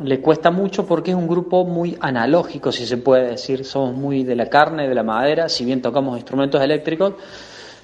le 0.03 0.21
cuesta 0.21 0.51
mucho 0.51 0.87
porque 0.87 1.11
es 1.11 1.17
un 1.17 1.29
grupo 1.29 1.65
muy 1.65 1.97
analógico, 2.01 2.73
si 2.73 2.87
se 2.87 2.97
puede 2.97 3.29
decir. 3.29 3.65
Somos 3.65 3.95
muy 3.95 4.25
de 4.25 4.35
la 4.35 4.47
carne, 4.47 4.89
de 4.89 4.95
la 4.95 5.03
madera, 5.03 5.49
si 5.49 5.65
bien 5.65 5.83
tocamos 5.83 6.17
instrumentos 6.17 6.61
eléctricos, 6.63 7.15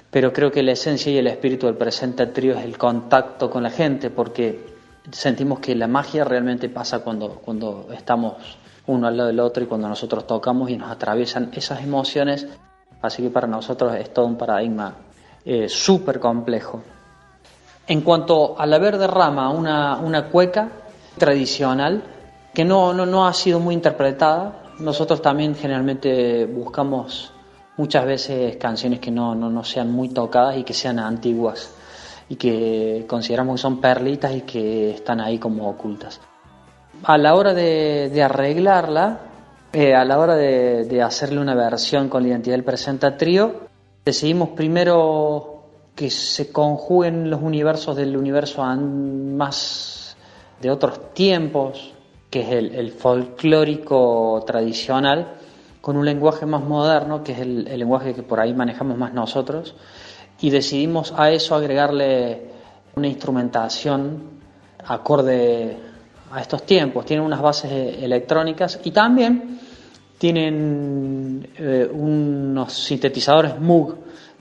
pero 0.09 0.33
creo 0.33 0.51
que 0.51 0.63
la 0.63 0.71
esencia 0.71 1.11
y 1.11 1.17
el 1.17 1.27
espíritu 1.27 1.67
del 1.67 1.75
presente 1.75 2.25
trío 2.27 2.55
es 2.55 2.63
el 2.63 2.77
contacto 2.77 3.49
con 3.49 3.63
la 3.63 3.69
gente, 3.69 4.09
porque 4.09 4.65
sentimos 5.11 5.59
que 5.59 5.75
la 5.75 5.87
magia 5.87 6.23
realmente 6.23 6.69
pasa 6.69 6.99
cuando, 6.99 7.29
cuando 7.35 7.87
estamos 7.93 8.35
uno 8.87 9.07
al 9.07 9.17
lado 9.17 9.27
del 9.27 9.39
otro 9.39 9.63
y 9.63 9.67
cuando 9.67 9.87
nosotros 9.87 10.25
tocamos 10.25 10.69
y 10.69 10.77
nos 10.77 10.89
atraviesan 10.89 11.51
esas 11.53 11.83
emociones. 11.83 12.47
Así 13.01 13.21
que 13.21 13.29
para 13.29 13.47
nosotros 13.47 13.95
es 13.95 14.11
todo 14.11 14.25
un 14.25 14.37
paradigma 14.37 14.95
eh, 15.45 15.69
súper 15.69 16.19
complejo. 16.19 16.81
En 17.85 18.01
cuanto 18.01 18.59
a 18.59 18.65
la 18.65 18.79
verde 18.79 19.07
rama, 19.07 19.49
una, 19.49 19.97
una 19.97 20.29
cueca 20.29 20.69
tradicional 21.17 22.03
que 22.53 22.65
no, 22.65 22.93
no, 22.93 23.05
no 23.05 23.27
ha 23.27 23.33
sido 23.33 23.59
muy 23.59 23.75
interpretada. 23.75 24.63
Nosotros 24.79 25.21
también 25.21 25.55
generalmente 25.55 26.45
buscamos 26.45 27.31
muchas 27.77 28.05
veces 28.05 28.57
canciones 28.57 28.99
que 28.99 29.11
no, 29.11 29.35
no, 29.35 29.49
no 29.49 29.63
sean 29.63 29.91
muy 29.91 30.09
tocadas 30.09 30.57
y 30.57 30.63
que 30.63 30.73
sean 30.73 30.99
antiguas 30.99 31.71
y 32.29 32.35
que 32.35 33.05
consideramos 33.07 33.55
que 33.55 33.61
son 33.61 33.79
perlitas 33.79 34.35
y 34.35 34.41
que 34.41 34.91
están 34.91 35.21
ahí 35.21 35.37
como 35.37 35.69
ocultas. 35.69 36.19
A 37.03 37.17
la 37.17 37.35
hora 37.35 37.53
de, 37.53 38.09
de 38.11 38.23
arreglarla, 38.23 39.19
eh, 39.71 39.93
a 39.93 40.03
la 40.03 40.17
hora 40.17 40.35
de, 40.35 40.85
de, 40.85 41.01
hacerle 41.01 41.39
una 41.39 41.53
versión 41.53 42.09
con 42.09 42.23
la 42.23 42.29
identidad 42.29 42.55
del 42.55 42.63
presenta 42.63 43.15
trío, 43.17 43.67
decidimos 44.03 44.49
primero 44.49 45.63
que 45.95 46.09
se 46.09 46.51
conjuguen 46.51 47.29
los 47.29 47.41
universos 47.41 47.95
del 47.95 48.17
universo 48.17 48.63
más 48.63 49.96
de 50.61 50.71
otros 50.71 51.13
tiempos, 51.13 51.93
que 52.29 52.41
es 52.41 52.49
el, 52.49 52.91
folclórico 52.91 54.43
tradicional, 54.45 55.35
con 55.81 55.97
un 55.97 56.05
lenguaje 56.05 56.45
más 56.45 56.63
moderno, 56.63 57.23
que 57.23 57.33
es 57.33 57.39
el, 57.39 57.65
lenguaje 57.65 58.13
que 58.13 58.23
por 58.23 58.39
ahí 58.39 58.53
manejamos 58.53 58.97
más 58.97 59.13
nosotros, 59.13 59.75
y 60.41 60.49
decidimos 60.49 61.13
a 61.15 61.31
eso 61.31 61.55
agregarle 61.55 62.41
una 62.95 63.07
instrumentación 63.07 64.37
acorde 64.85 65.77
a 66.31 66.41
estos 66.41 66.63
tiempos. 66.63 67.05
Tienen 67.05 67.25
unas 67.25 67.41
bases 67.41 67.71
electrónicas 67.71 68.79
y 68.83 68.91
también 68.91 69.59
tienen 70.17 71.47
eh, 71.57 71.89
unos 71.91 72.73
sintetizadores 72.73 73.59
Moog, 73.59 73.95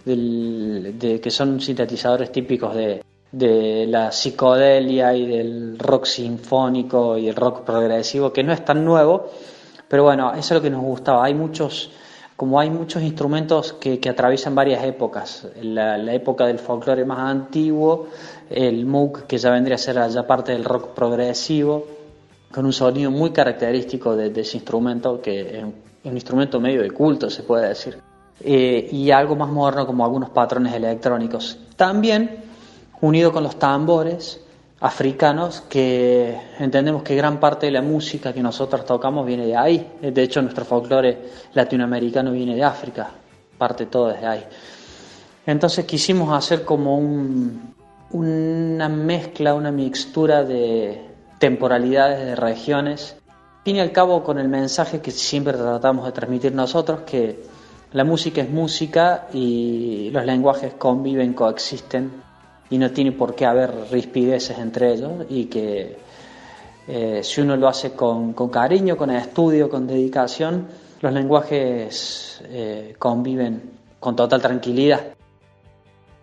que 0.04 1.30
son 1.30 1.60
sintetizadores 1.60 2.30
típicos 2.30 2.74
de, 2.74 3.02
de 3.32 3.86
la 3.88 4.12
psicodelia 4.12 5.14
y 5.14 5.26
del 5.26 5.78
rock 5.78 6.06
sinfónico 6.06 7.18
y 7.18 7.28
el 7.28 7.34
rock 7.34 7.62
progresivo, 7.62 8.32
que 8.32 8.42
no 8.42 8.52
es 8.52 8.64
tan 8.64 8.84
nuevo, 8.84 9.30
pero 9.88 10.04
bueno, 10.04 10.32
eso 10.32 10.40
es 10.40 10.52
lo 10.52 10.62
que 10.62 10.70
nos 10.70 10.82
gustaba. 10.82 11.24
Hay 11.24 11.34
muchos, 11.34 11.90
como 12.36 12.58
hay 12.58 12.70
muchos 12.70 13.02
instrumentos 13.02 13.72
que, 13.74 14.00
atraviesan 14.08 14.54
varias 14.54 14.84
épocas. 14.84 15.46
La, 15.62 16.12
época 16.12 16.46
del 16.46 16.58
folclore 16.58 17.04
más 17.04 17.18
antiguo, 17.18 18.08
el 18.50 18.86
Moog, 18.86 19.26
que 19.26 19.38
ya 19.38 19.50
vendría 19.50 19.76
a 19.76 19.78
ser 19.78 19.96
ya 20.08 20.26
parte 20.26 20.52
del 20.52 20.64
rock 20.64 20.94
progresivo, 20.94 21.86
con 22.52 22.64
un 22.64 22.72
sonido 22.72 23.10
muy 23.10 23.30
característico 23.30 24.16
de, 24.16 24.40
ese 24.40 24.56
instrumento, 24.56 25.20
que 25.20 25.58
es 25.58 25.64
un 26.04 26.14
instrumento 26.14 26.60
medio 26.60 26.82
de 26.82 26.90
culto, 26.90 27.28
se 27.28 27.42
puede 27.42 27.68
decir. 27.68 27.98
Eh, 28.40 28.88
y 28.92 29.10
algo 29.10 29.34
más 29.34 29.48
moderno 29.48 29.86
como 29.86 30.04
algunos 30.04 30.30
patrones 30.30 30.74
electrónicos. 30.74 31.58
También 31.74 32.45
unido 33.00 33.32
con 33.32 33.42
los 33.42 33.58
tambores, 33.58 34.40
africanos 34.80 35.62
que 35.68 36.38
entendemos 36.58 37.02
que 37.02 37.16
gran 37.16 37.40
parte 37.40 37.66
de 37.66 37.72
la 37.72 37.82
música 37.82 38.32
que 38.32 38.42
nosotros 38.42 38.84
tocamos 38.84 39.26
viene 39.26 39.46
de 39.46 39.56
ahí. 39.56 39.92
De 40.00 40.22
hecho, 40.22 40.42
nuestro 40.42 40.64
folclore 40.64 41.30
latinoamericano 41.54 42.30
viene 42.30 42.54
de 42.54 42.62
África, 42.62 43.10
parte 43.56 43.86
todo 43.86 44.08
desde 44.08 44.26
ahí. 44.26 44.44
Entonces 45.46 45.84
quisimos 45.86 46.36
hacer 46.36 46.64
como 46.64 46.98
un, 46.98 47.74
una 48.10 48.88
mezcla, 48.88 49.54
una 49.54 49.70
mixtura 49.70 50.44
de 50.44 51.00
temporalidades, 51.38 52.24
de 52.24 52.36
regiones, 52.36 53.16
al 53.58 53.62
fin 53.64 53.76
y 53.76 53.80
al 53.80 53.92
cabo 53.92 54.22
con 54.22 54.38
el 54.38 54.48
mensaje 54.48 55.00
que 55.00 55.10
siempre 55.10 55.54
tratamos 55.54 56.04
de 56.04 56.12
transmitir 56.12 56.54
nosotros, 56.54 57.00
que 57.00 57.44
la 57.92 58.04
música 58.04 58.42
es 58.42 58.50
música 58.50 59.28
y 59.32 60.10
los 60.10 60.24
lenguajes 60.24 60.74
conviven, 60.74 61.32
coexisten 61.32 62.25
y 62.70 62.78
no 62.78 62.90
tiene 62.90 63.12
por 63.12 63.34
qué 63.34 63.46
haber 63.46 63.72
rispideces 63.90 64.58
entre 64.58 64.94
ellos 64.94 65.26
y 65.28 65.46
que 65.46 65.96
eh, 66.88 67.20
si 67.22 67.40
uno 67.40 67.56
lo 67.56 67.68
hace 67.68 67.92
con, 67.92 68.32
con, 68.32 68.48
cariño, 68.48 68.96
con 68.96 69.10
estudio, 69.10 69.68
con 69.68 69.86
dedicación, 69.86 70.68
los 71.00 71.12
lenguajes 71.12 72.42
eh, 72.44 72.94
conviven 72.98 73.62
con 73.98 74.16
total 74.16 74.40
tranquilidad. 74.40 75.16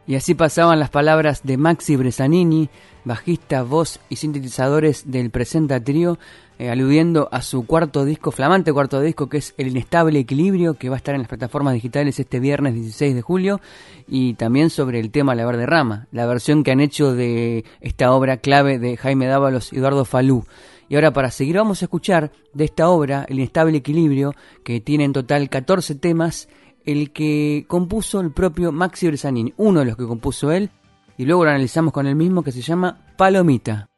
Y 0.06 0.16
así 0.16 0.36
pasaban 0.36 0.80
las 0.80 0.90
palabras 0.90 1.42
de 1.44 1.58
Maxi 1.58 1.96
Bresanini, 1.96 2.70
bajista, 3.06 3.64
voz 3.64 4.00
y 4.10 4.18
sintetizadores 4.18 5.10
del 5.10 5.32
Presenta 5.32 5.82
Trío, 5.82 6.18
eh, 6.60 6.70
aludiendo 6.70 7.30
a 7.32 7.42
su 7.42 7.66
cuarto 7.66 8.06
disco, 8.06 8.32
flamante 8.32 8.72
cuarto 8.72 9.02
disco, 9.02 9.28
que 9.28 9.38
es 9.38 9.54
El 9.58 9.68
Inestable 9.68 10.20
Equilibrio, 10.20 10.76
que 10.76 10.90
va 10.90 10.96
a 10.96 10.98
estar 10.98 11.16
en 11.16 11.22
las 11.22 11.30
plataformas 11.30 11.74
digitales 11.74 12.20
este 12.20 12.40
viernes 12.40 12.76
16 12.76 13.16
de 13.16 13.22
julio, 13.22 13.60
y 14.08 14.36
también 14.36 14.70
sobre 14.70 15.00
el 15.00 15.12
tema 15.12 15.36
La 15.36 15.46
Verde 15.46 15.66
Rama, 15.66 16.08
la 16.12 16.26
versión 16.26 16.64
que 16.64 16.72
han 16.72 16.80
hecho 16.80 17.16
de 17.16 17.66
esta 17.82 18.12
obra 18.12 18.38
clave 18.38 18.80
de 18.80 18.98
Jaime 18.98 19.26
Dávalos 19.26 19.74
y 19.74 19.78
Eduardo 19.78 20.06
Falú. 20.06 20.46
Y 20.90 20.96
ahora 20.96 21.12
para 21.12 21.32
seguir 21.32 21.58
vamos 21.58 21.82
a 21.82 21.86
escuchar 21.86 22.32
de 22.54 22.66
esta 22.66 22.90
obra, 22.90 23.26
El 23.28 23.40
Inestable 23.40 23.78
Equilibrio, 23.78 24.36
que 24.64 24.80
tiene 24.80 25.06
en 25.06 25.14
total 25.14 25.50
14 25.50 25.96
temas, 25.96 26.50
el 26.86 27.12
que 27.12 27.66
compuso 27.68 28.20
el 28.20 28.32
propio 28.32 28.72
Maxi 28.72 29.08
Bresanini, 29.08 29.54
uno 29.58 29.80
de 29.80 29.86
los 29.86 29.98
que 29.98 30.06
compuso 30.06 30.52
él, 30.52 30.70
y 31.18 31.26
luego 31.26 31.46
lo 31.46 31.50
analizamos 31.50 31.94
con 31.94 32.08
el 32.08 32.16
mismo 32.16 32.44
que 32.44 32.52
se 32.52 32.62
llama 32.62 33.06
Palomita. 33.18 33.90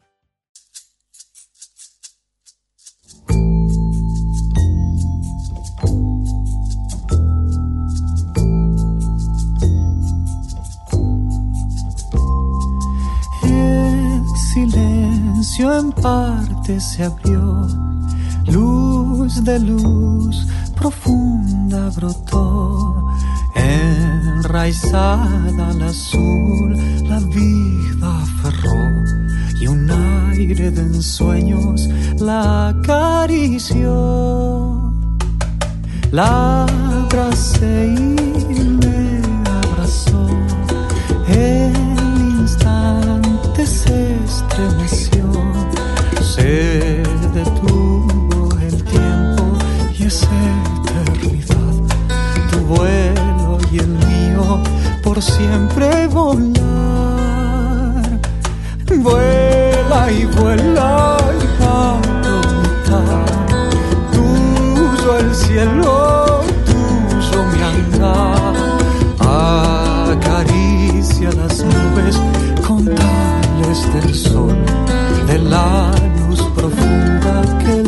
En 15.63 15.91
parte 15.91 16.80
se 16.80 17.04
abrió, 17.04 17.68
luz 18.48 19.44
de 19.44 19.60
luz 19.60 20.48
profunda 20.76 21.89
brotó 21.91 23.10
enraizada 23.56 25.70
al 25.70 25.82
azul, 25.82 26.78
la 27.08 27.20
vida 27.20 28.22
aferró 28.22 29.62
y 29.62 29.68
un 29.68 29.89
aire 30.32 30.72
de 30.72 30.82
ensueños 30.82 31.88
la 32.20 32.70
acarició. 32.70 33.94
La 36.12 36.63
abracé 36.63 37.94
y 37.96 38.63
me 38.63 39.22
abrazó. 39.46 40.28
El 41.28 41.74
instante 42.39 43.65
se 43.65 44.15
estremeció. 44.24 45.25
Se 46.36 47.02
detuvo 47.34 48.50
el 48.62 48.84
tiempo 48.84 49.58
y 49.98 50.04
es 50.04 50.21
eternidad. 50.24 51.76
Tu 52.52 52.58
vuelo 52.60 53.58
y 53.71 53.78
el 53.80 53.88
mío 53.88 54.60
por 55.02 55.21
siempre 55.21 56.08
volar. 56.08 56.43
Vuela 58.98 60.12
y 60.12 60.26
vuela 60.26 61.17
y 61.41 61.45
palomita. 61.63 63.00
Tuyo 64.12 65.17
el 65.17 65.34
cielo, 65.34 66.41
tuyo 66.65 67.45
mi 67.54 67.62
andar. 67.62 68.56
Acaricia 70.12 71.32
las 71.32 71.63
nubes 71.63 72.19
con 72.67 72.84
tales 72.84 73.93
del 73.93 74.13
sol, 74.13 74.58
de 75.28 75.39
la 75.39 75.91
luz 76.86 77.19
profunda 77.21 77.56
que 77.63 77.85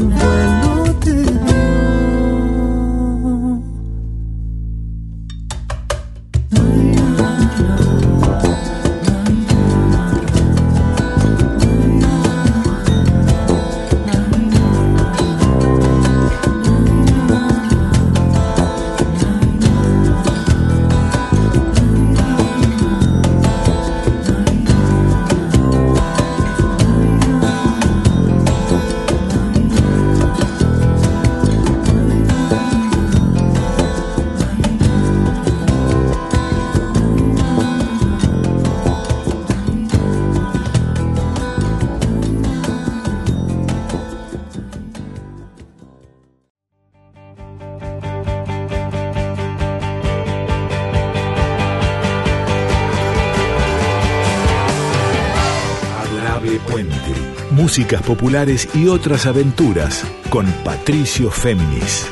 Músicas 57.77 58.01
populares 58.01 58.67
y 58.73 58.87
otras 58.87 59.27
aventuras 59.27 60.03
con 60.31 60.47
Patricio 60.63 61.29
Féminis. 61.29 62.11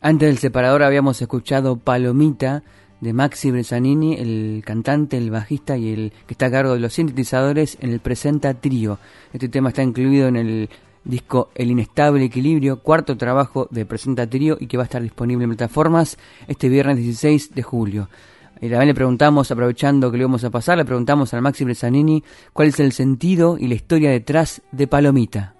Antes 0.00 0.28
del 0.28 0.38
separador 0.38 0.84
habíamos 0.84 1.20
escuchado 1.20 1.78
Palomita 1.78 2.62
de 3.00 3.12
Maxi 3.12 3.50
Bresanini, 3.50 4.14
el 4.14 4.62
cantante, 4.64 5.18
el 5.18 5.32
bajista 5.32 5.76
y 5.76 5.92
el 5.92 6.12
que 6.28 6.34
está 6.34 6.46
a 6.46 6.50
cargo 6.52 6.74
de 6.74 6.78
los 6.78 6.92
sintetizadores 6.92 7.76
en 7.80 7.90
el 7.90 7.98
Presenta 7.98 8.54
Trío. 8.54 9.00
Este 9.32 9.48
tema 9.48 9.70
está 9.70 9.82
incluido 9.82 10.28
en 10.28 10.36
el 10.36 10.70
disco 11.02 11.50
El 11.52 11.72
Inestable 11.72 12.24
Equilibrio, 12.24 12.78
cuarto 12.78 13.16
trabajo 13.16 13.66
de 13.72 13.84
Presenta 13.84 14.28
Trío 14.28 14.56
y 14.60 14.68
que 14.68 14.76
va 14.76 14.84
a 14.84 14.86
estar 14.86 15.02
disponible 15.02 15.42
en 15.42 15.50
plataformas 15.50 16.16
este 16.46 16.68
viernes 16.68 16.98
16 16.98 17.56
de 17.56 17.62
julio. 17.64 18.08
Y 18.60 18.68
también 18.70 18.88
le 18.88 18.94
preguntamos, 18.94 19.50
aprovechando 19.50 20.10
que 20.10 20.18
le 20.18 20.24
vamos 20.24 20.44
a 20.44 20.50
pasar, 20.50 20.78
le 20.78 20.84
preguntamos 20.84 21.34
al 21.34 21.42
Maxi 21.42 21.64
Bresanini 21.64 22.22
cuál 22.52 22.68
es 22.68 22.80
el 22.80 22.92
sentido 22.92 23.58
y 23.58 23.68
la 23.68 23.74
historia 23.74 24.10
detrás 24.10 24.62
de 24.72 24.86
Palomita. 24.86 25.54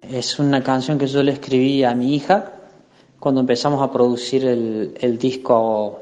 Es 0.00 0.38
una 0.38 0.62
canción 0.62 0.98
que 0.98 1.06
yo 1.06 1.22
le 1.22 1.32
escribí 1.32 1.84
a 1.84 1.94
mi 1.94 2.14
hija 2.14 2.52
cuando 3.18 3.40
empezamos 3.40 3.82
a 3.82 3.92
producir 3.92 4.44
el, 4.44 4.94
el 5.00 5.18
disco. 5.18 6.00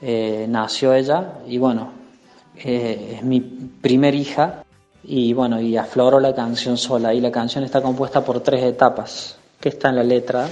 eh, 0.00 0.46
nació 0.48 0.92
ella 0.92 1.38
y 1.46 1.56
bueno, 1.56 1.88
eh, 2.62 3.16
es 3.16 3.22
mi 3.22 3.40
primer 3.40 4.14
hija 4.14 4.64
y 5.02 5.32
bueno, 5.32 5.60
y 5.60 5.76
afloró 5.76 6.20
la 6.20 6.34
canción 6.34 6.76
sola. 6.76 7.14
Y 7.14 7.20
la 7.20 7.30
canción 7.30 7.64
está 7.64 7.80
compuesta 7.80 8.24
por 8.24 8.40
tres 8.40 8.62
etapas 8.64 9.38
que 9.60 9.70
está 9.70 9.88
en 9.88 9.96
la 9.96 10.04
letra. 10.04 10.48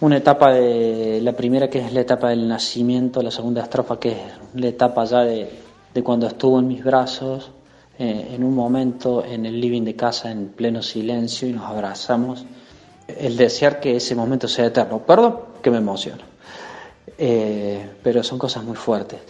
Una 0.00 0.16
etapa 0.16 0.52
de 0.52 1.20
la 1.22 1.32
primera 1.32 1.68
que 1.68 1.78
es 1.78 1.92
la 1.92 2.00
etapa 2.00 2.30
del 2.30 2.48
nacimiento, 2.48 3.22
la 3.22 3.30
segunda 3.30 3.62
estrofa 3.62 4.00
que 4.00 4.12
es 4.12 4.18
la 4.54 4.68
etapa 4.68 5.04
ya 5.04 5.20
de, 5.20 5.50
de 5.92 6.02
cuando 6.02 6.26
estuvo 6.26 6.58
en 6.58 6.68
mis 6.68 6.82
brazos, 6.82 7.50
eh, 7.98 8.34
en 8.34 8.42
un 8.44 8.54
momento 8.54 9.22
en 9.22 9.44
el 9.44 9.60
living 9.60 9.82
de 9.82 9.94
casa 9.94 10.30
en 10.30 10.48
pleno 10.48 10.80
silencio 10.80 11.46
y 11.46 11.52
nos 11.52 11.64
abrazamos. 11.64 12.46
El 13.06 13.36
desear 13.36 13.78
que 13.78 13.96
ese 13.96 14.14
momento 14.14 14.48
sea 14.48 14.64
eterno. 14.64 15.00
Perdón 15.00 15.38
que 15.62 15.70
me 15.70 15.76
emociono. 15.76 16.22
Eh, 17.18 17.90
pero 18.02 18.22
son 18.22 18.38
cosas 18.38 18.64
muy 18.64 18.76
fuertes. 18.76 19.20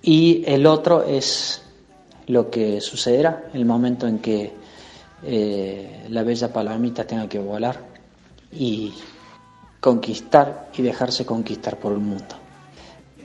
Y 0.00 0.42
el 0.46 0.64
otro 0.66 1.04
es 1.04 1.60
lo 2.28 2.48
que 2.48 2.80
sucederá, 2.80 3.50
el 3.52 3.66
momento 3.66 4.06
en 4.06 4.20
que 4.20 4.52
eh, 5.22 6.06
la 6.08 6.22
bella 6.22 6.50
palomita 6.50 7.06
tenga 7.06 7.28
que 7.28 7.38
volar 7.38 7.78
y 8.52 8.94
conquistar 9.80 10.70
y 10.76 10.82
dejarse 10.82 11.24
conquistar 11.24 11.78
por 11.78 11.92
el 11.92 11.98
mundo. 11.98 12.34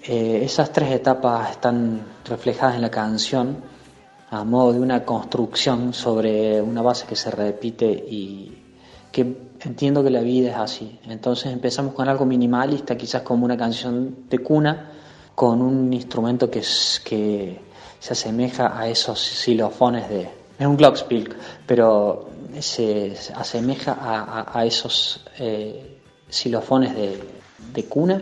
Eh, 0.03 0.41
esas 0.43 0.71
tres 0.71 0.91
etapas 0.91 1.51
están 1.51 2.05
reflejadas 2.25 2.75
en 2.75 2.81
la 2.81 2.91
canción 2.91 3.57
a 4.29 4.43
modo 4.43 4.73
de 4.73 4.79
una 4.79 5.05
construcción 5.05 5.93
sobre 5.93 6.61
una 6.61 6.81
base 6.81 7.05
que 7.07 7.15
se 7.15 7.31
repite 7.31 7.85
y 7.85 8.57
que 9.11 9.53
entiendo 9.61 10.03
que 10.03 10.09
la 10.09 10.21
vida 10.21 10.49
es 10.49 10.57
así. 10.57 10.99
Entonces 11.07 11.53
empezamos 11.53 11.93
con 11.93 12.09
algo 12.09 12.25
minimalista, 12.25 12.97
quizás 12.97 13.21
como 13.21 13.45
una 13.45 13.55
canción 13.55 14.27
de 14.27 14.39
cuna, 14.39 14.91
con 15.35 15.61
un 15.61 15.93
instrumento 15.93 16.49
que, 16.49 16.61
que 17.05 17.61
se 17.99 18.13
asemeja 18.13 18.77
a 18.77 18.87
esos 18.87 19.19
xilofones 19.19 20.09
de... 20.09 20.29
Es 20.59 20.67
un 20.67 20.77
glockenspiel, 20.77 21.35
pero 21.65 22.29
se 22.59 23.15
asemeja 23.35 23.93
a, 23.93 24.41
a, 24.41 24.59
a 24.59 24.65
esos 24.65 25.25
eh, 25.37 26.01
xilofones 26.33 26.95
de, 26.95 27.19
de 27.73 27.85
cuna 27.85 28.21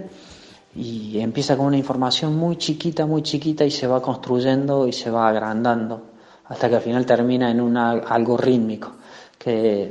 y 0.75 1.19
empieza 1.19 1.57
con 1.57 1.65
una 1.67 1.77
información 1.77 2.35
muy 2.35 2.57
chiquita, 2.57 3.05
muy 3.05 3.23
chiquita 3.23 3.65
y 3.65 3.71
se 3.71 3.87
va 3.87 4.01
construyendo 4.01 4.87
y 4.87 4.93
se 4.93 5.09
va 5.09 5.27
agrandando 5.27 6.01
hasta 6.45 6.69
que 6.69 6.75
al 6.75 6.81
final 6.81 7.05
termina 7.05 7.49
en 7.49 7.61
una, 7.61 7.91
algo 7.91 8.35
rítmico, 8.37 8.91
que 9.37 9.89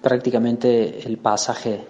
prácticamente 0.00 1.06
el 1.06 1.18
pasaje 1.18 1.86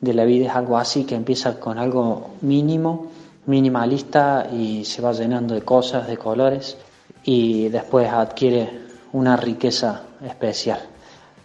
de 0.00 0.14
la 0.14 0.24
vida 0.24 0.46
es 0.46 0.52
algo 0.54 0.76
así, 0.76 1.04
que 1.04 1.14
empieza 1.14 1.58
con 1.58 1.78
algo 1.78 2.32
mínimo, 2.42 3.06
minimalista 3.46 4.46
y 4.52 4.84
se 4.84 5.00
va 5.00 5.12
llenando 5.12 5.54
de 5.54 5.62
cosas, 5.62 6.06
de 6.06 6.18
colores 6.18 6.76
y 7.24 7.68
después 7.68 8.08
adquiere 8.10 8.68
una 9.12 9.36
riqueza 9.36 10.02
especial 10.22 10.80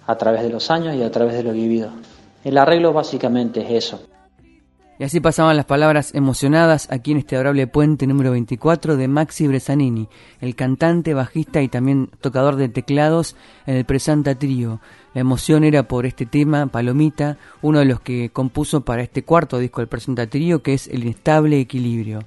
a 0.06 0.16
través 0.18 0.42
de 0.44 0.50
los 0.50 0.70
años 0.70 0.96
y 0.96 1.04
a 1.04 1.12
través 1.12 1.36
de 1.36 1.44
lo 1.44 1.54
vivido. 1.54 1.90
El 2.44 2.58
arreglo 2.58 2.94
básicamente 2.94 3.62
es 3.62 3.86
eso. 3.86 4.08
Y 5.00 5.04
así 5.04 5.20
pasaban 5.20 5.58
las 5.58 5.66
palabras 5.66 6.14
emocionadas 6.14 6.88
aquí 6.92 7.14
en 7.14 7.18
este 7.18 7.36
adorable 7.36 7.66
puente 7.66 8.06
número 8.06 8.32
24 8.32 8.96
de 8.96 9.08
Maxi 9.08 9.48
Bresanini, 9.48 10.08
el 10.40 10.56
cantante, 10.56 11.16
bajista 11.16 11.64
y 11.64 11.68
también 11.68 12.12
tocador 12.22 12.58
de 12.58 12.70
teclados 12.70 13.36
en 13.66 13.78
el 13.78 13.86
Presanta 13.86 14.36
Trío. 14.36 14.82
La 15.16 15.22
emoción 15.22 15.64
era 15.64 15.88
por 15.88 16.06
este 16.06 16.28
tema, 16.28 16.68
Palomita, 16.68 17.38
uno 17.64 17.80
de 17.80 17.86
los 17.86 18.02
que 18.02 18.30
compuso 18.30 18.82
para 18.82 19.02
este 19.02 19.24
cuarto 19.24 19.58
disco 19.58 19.82
del 19.82 19.88
Presenta 19.88 20.28
Trío, 20.28 20.62
que 20.62 20.76
es 20.76 20.88
El 20.88 21.04
Inestable 21.04 21.60
Equilibrio. 21.60 22.20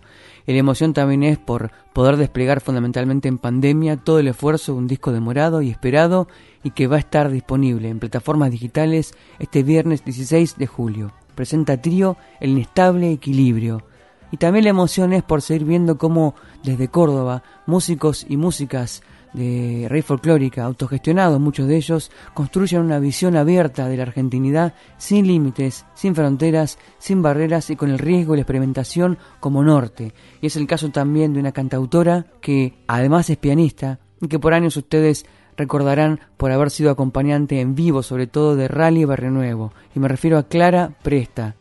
Y 0.47 0.53
la 0.53 0.59
emoción 0.59 0.93
también 0.93 1.23
es 1.23 1.39
por 1.39 1.73
poder 1.93 2.17
desplegar 2.17 2.61
fundamentalmente 2.61 3.29
en 3.29 3.39
pandemia 3.39 3.97
todo 3.97 4.21
el 4.21 4.29
esfuerzo 4.29 4.73
de 4.73 4.79
un 4.79 4.87
disco 4.87 5.13
demorado 5.13 5.63
y 5.63 5.71
esperado 5.71 6.29
y 6.63 6.71
que 6.71 6.87
va 6.87 6.97
a 6.97 7.01
estar 7.01 7.31
disponible 7.31 7.89
en 7.89 7.99
plataformas 7.99 8.51
digitales 8.51 9.15
este 9.39 9.63
viernes 9.63 10.05
16 10.05 10.57
de 10.57 10.67
julio 10.67 11.13
presenta 11.37 11.81
Trío 11.81 12.17
El 12.41 12.51
Inestable 12.51 13.13
Equilibrio. 13.13 13.85
Y 14.33 14.39
también 14.39 14.65
la 14.65 14.71
emoción 14.71 15.13
es 15.13 15.23
por 15.23 15.41
seguir 15.41 15.65
viendo 15.65 15.99
cómo 15.99 16.35
desde 16.65 16.89
Córdoba 16.89 17.45
músicos 17.67 18.27
y 18.29 18.37
músicas 18.37 19.03
de 19.37 19.87
rey 19.89 20.01
folclórica, 20.01 20.65
autogestionados 20.65 21.39
muchos 21.39 21.69
de 21.69 21.77
ellos, 21.77 22.11
construyen 22.33 22.81
una 22.81 22.99
visión 22.99 23.37
abierta 23.37 23.87
de 23.87 23.99
la 23.99 24.05
argentinidad 24.05 24.75
sin 24.97 25.27
límites, 25.27 25.85
sin 25.95 26.15
fronteras, 26.15 26.79
sin 26.99 27.21
barreras 27.21 27.69
y 27.69 27.77
con 27.77 27.91
el 27.91 27.99
riesgo 27.99 28.33
y 28.33 28.39
la 28.39 28.43
experimentación 28.43 29.19
como 29.39 29.63
norte. 29.63 30.15
Y 30.41 30.47
es 30.47 30.57
el 30.57 30.67
caso 30.67 30.89
también 30.91 31.35
de 31.35 31.41
una 31.41 31.53
cantautora 31.53 32.27
que 32.41 32.79
además 32.89 33.29
es 33.29 33.37
pianista 33.37 34.01
y 34.23 34.29
que 34.29 34.39
por 34.39 34.55
años 34.55 34.77
ustedes 34.79 35.27
recordarán 35.57 36.21
por 36.39 36.51
haber 36.51 36.71
sido 36.71 36.91
acompañante 36.91 37.61
en 37.61 37.75
vivo 37.75 38.03
sobre 38.03 38.27
todo 38.27 38.57
de 38.57 38.69
Rally 38.69 39.05
Barrio 39.05 39.31
Nuevo. 39.31 39.73
Y 39.95 40.01
me 40.01 40.09
refiero 40.09 40.39
a 40.39 40.45
Clara 40.45 40.97
Presta. 41.03 41.57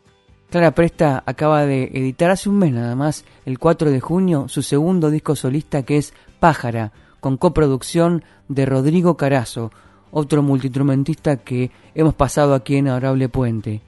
Clara 0.49 0.71
Presta 0.71 1.23
acaba 1.25 1.65
de 1.65 1.91
editar 1.93 2.31
hace 2.31 2.47
un 2.47 2.59
mes 2.59 2.71
nada 2.71 2.95
más, 2.95 3.25
el 3.45 3.59
4 3.59 3.91
de 3.91 3.99
junio, 3.99 4.47
su 4.47 4.61
segundo 4.61 5.09
disco 5.09 5.35
solista 5.35 5.83
que 5.83 5.97
es 5.97 6.13
Pájara, 6.39 6.93
con 7.25 7.37
coproducción 7.37 8.23
de 8.49 8.67
Rodrigo 8.67 9.17
Carazo, 9.17 9.71
otro 10.11 10.43
multiinstrumentista 10.43 11.37
que 11.37 11.71
hemos 11.95 12.13
pasado 12.13 12.53
aquí 12.53 12.75
en 12.75 12.87
Adorable 12.87 13.29
Puente. 13.29 13.81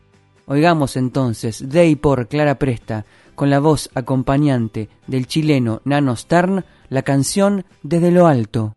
Oigamos 0.47 0.97
entonces 0.97 1.69
de 1.69 1.88
y 1.88 1.95
por 1.95 2.30
Clara 2.30 2.58
Presta, 2.58 3.06
con 3.36 3.52
la 3.52 3.60
voz 3.60 3.91
acompañante 3.93 4.89
del 5.06 5.28
chileno 5.28 5.82
Nano 5.86 6.15
Stern, 6.15 6.65
la 6.89 7.04
canción 7.04 7.63
Desde 7.84 8.10
lo 8.10 8.26
Alto. 8.26 8.76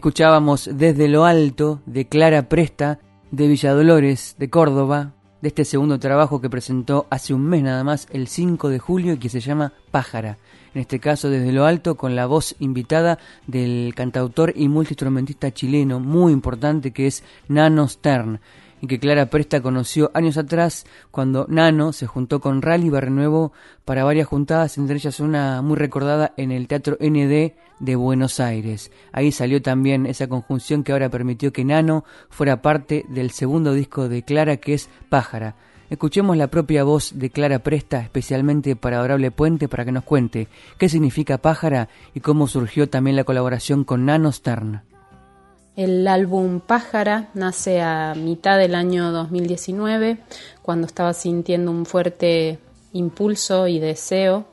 Escuchábamos 0.00 0.70
Desde 0.72 1.08
lo 1.08 1.26
Alto 1.26 1.82
de 1.84 2.08
Clara 2.08 2.48
Presta 2.48 3.00
de 3.30 3.46
Villadolores, 3.48 4.34
de 4.38 4.48
Córdoba, 4.48 5.12
de 5.42 5.48
este 5.48 5.66
segundo 5.66 5.98
trabajo 5.98 6.40
que 6.40 6.48
presentó 6.48 7.06
hace 7.10 7.34
un 7.34 7.44
mes 7.44 7.62
nada 7.62 7.84
más, 7.84 8.08
el 8.10 8.26
5 8.26 8.70
de 8.70 8.78
julio, 8.78 9.12
y 9.12 9.18
que 9.18 9.28
se 9.28 9.40
llama 9.40 9.74
Pájara. 9.90 10.38
En 10.74 10.80
este 10.80 11.00
caso, 11.00 11.28
desde 11.28 11.52
lo 11.52 11.66
alto, 11.66 11.96
con 11.96 12.16
la 12.16 12.24
voz 12.24 12.56
invitada 12.60 13.18
del 13.46 13.92
cantautor 13.94 14.54
y 14.56 14.68
multiinstrumentista 14.68 15.52
chileno 15.52 16.00
muy 16.00 16.32
importante 16.32 16.92
que 16.92 17.06
es 17.06 17.22
Nano 17.48 17.86
Stern. 17.86 18.40
Y 18.80 18.86
que 18.86 18.98
Clara 18.98 19.26
Presta 19.26 19.60
conoció 19.60 20.10
años 20.14 20.36
atrás 20.38 20.86
cuando 21.10 21.46
Nano 21.48 21.92
se 21.92 22.06
juntó 22.06 22.40
con 22.40 22.62
Rally 22.62 22.90
Barrenuevo 22.90 23.52
para 23.84 24.04
varias 24.04 24.26
juntadas, 24.26 24.78
entre 24.78 24.96
ellas 24.96 25.20
una 25.20 25.62
muy 25.62 25.76
recordada 25.76 26.32
en 26.36 26.52
el 26.52 26.68
Teatro 26.68 26.96
ND 27.00 27.52
de 27.78 27.96
Buenos 27.96 28.40
Aires. 28.40 28.90
Ahí 29.12 29.32
salió 29.32 29.60
también 29.62 30.06
esa 30.06 30.28
conjunción 30.28 30.82
que 30.84 30.92
ahora 30.92 31.08
permitió 31.08 31.52
que 31.52 31.64
Nano 31.64 32.04
fuera 32.28 32.62
parte 32.62 33.04
del 33.08 33.30
segundo 33.30 33.72
disco 33.72 34.08
de 34.08 34.22
Clara 34.22 34.58
que 34.58 34.74
es 34.74 34.88
Pájara. 35.08 35.56
Escuchemos 35.90 36.36
la 36.36 36.46
propia 36.46 36.84
voz 36.84 37.18
de 37.18 37.30
Clara 37.30 37.58
Presta, 37.58 38.00
especialmente 38.00 38.76
para 38.76 38.98
Adorable 38.98 39.32
Puente, 39.32 39.66
para 39.68 39.84
que 39.84 39.90
nos 39.90 40.04
cuente 40.04 40.46
qué 40.78 40.88
significa 40.88 41.38
Pájara 41.38 41.88
y 42.14 42.20
cómo 42.20 42.46
surgió 42.46 42.88
también 42.88 43.16
la 43.16 43.24
colaboración 43.24 43.82
con 43.82 44.04
Nano 44.04 44.30
Stern. 44.30 44.89
El 45.76 46.06
álbum 46.08 46.60
Pájara 46.60 47.28
nace 47.34 47.80
a 47.80 48.14
mitad 48.16 48.58
del 48.58 48.74
año 48.74 49.12
2019, 49.12 50.18
cuando 50.62 50.86
estaba 50.86 51.12
sintiendo 51.12 51.70
un 51.70 51.86
fuerte 51.86 52.58
impulso 52.92 53.68
y 53.68 53.78
deseo 53.78 54.46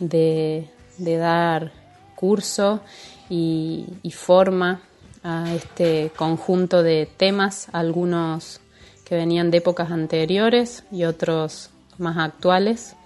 de, 0.00 0.70
dar 0.98 1.72
curso 2.16 2.80
y, 3.28 3.86
forma 4.10 4.80
a 5.22 5.54
este 5.54 6.10
conjunto 6.16 6.82
de 6.82 7.08
temas, 7.14 7.68
algunos 7.72 8.60
que 9.04 9.16
venían 9.16 9.50
de 9.50 9.58
épocas 9.58 9.90
anteriores 9.90 10.84
y 10.90 11.04
otros 11.04 11.70
más 11.98 12.16
actuales. 12.16 12.96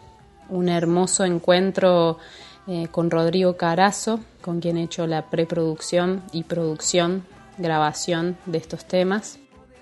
Un 0.48 0.68
hermoso 0.68 1.24
encuentro 1.24 2.18
eh, 2.68 2.86
con 2.90 3.11
Rodrigo 3.11 3.56
Carazo, 3.56 4.20
con 4.42 4.61
quien 4.61 4.76
he 4.76 4.84
hecho 4.84 5.09
la 5.09 5.28
preproducción 5.28 6.22
y 6.32 6.44
producción, 6.44 7.24
grabación 7.59 8.38
de 8.46 8.59
estos 8.59 8.86
temas. 8.86 9.38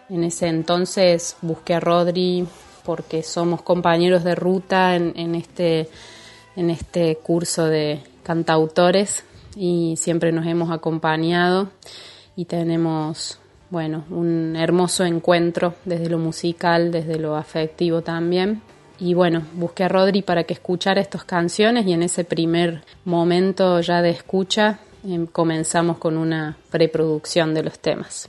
En 0.09 0.25
ese 0.25 0.49
entonces 0.49 1.37
busqué 1.43 1.75
a 1.75 1.81
Rodri 1.81 2.47
porque 2.85 3.23
somos 3.23 3.63
compañeros 3.63 4.25
de 4.25 4.35
ruta 4.35 4.95
en, 4.95 5.35
este, 5.35 5.89
en 6.55 6.71
este 6.71 7.17
curso 7.17 7.67
de 7.67 8.03
cantautores 8.23 9.25
y 9.57 9.97
siempre 9.97 10.33
nos 10.33 10.47
hemos 10.47 10.71
acompañado 10.71 11.71
y 12.37 12.45
tenemos 12.45 13.39
bueno, 13.71 14.05
un 14.11 14.55
hermoso 14.57 15.05
encuentro 15.05 15.75
desde 15.85 16.09
lo 16.09 16.19
musical, 16.19 16.93
desde 16.93 17.19
lo 17.19 17.37
afectivo 17.37 18.03
también. 18.03 18.63
Y 18.99 19.15
bueno, 19.15 19.43
busqué 19.55 19.85
a 19.85 19.89
Rodri 19.89 20.23
para 20.23 20.45
que 20.45 20.55
escuchara 20.55 21.01
estas 21.01 21.25
canciones 21.25 21.87
y 21.87 21.93
en 21.93 22.03
ese 22.03 22.25
primer 22.25 22.83
momento 23.05 23.81
ya 23.81 24.01
de 24.01 24.11
escucha 24.11 24.79
em, 25.07 25.27
comenzamos 25.27 25.99
con 25.99 26.17
una 26.17 26.57
preproducción 26.71 27.55
de 27.55 27.63
los 27.63 27.79
temas. 27.79 28.29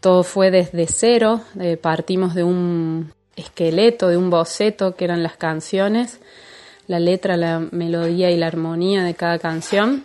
Todo 0.00 0.22
fue 0.22 0.50
desde 0.50 0.86
cero, 0.86 1.40
eh, 1.58 1.76
partimos 1.76 2.34
de 2.34 2.44
un 2.44 3.12
esqueleto, 3.34 4.08
de 4.08 4.16
un 4.16 4.30
boceto 4.30 4.94
que 4.94 5.04
eran 5.04 5.22
las 5.22 5.36
canciones, 5.36 6.20
la 6.86 7.00
letra, 7.00 7.36
la 7.36 7.58
melodía 7.58 8.30
y 8.30 8.36
la 8.36 8.46
armonía 8.46 9.02
de 9.02 9.14
cada 9.14 9.38
canción 9.38 10.04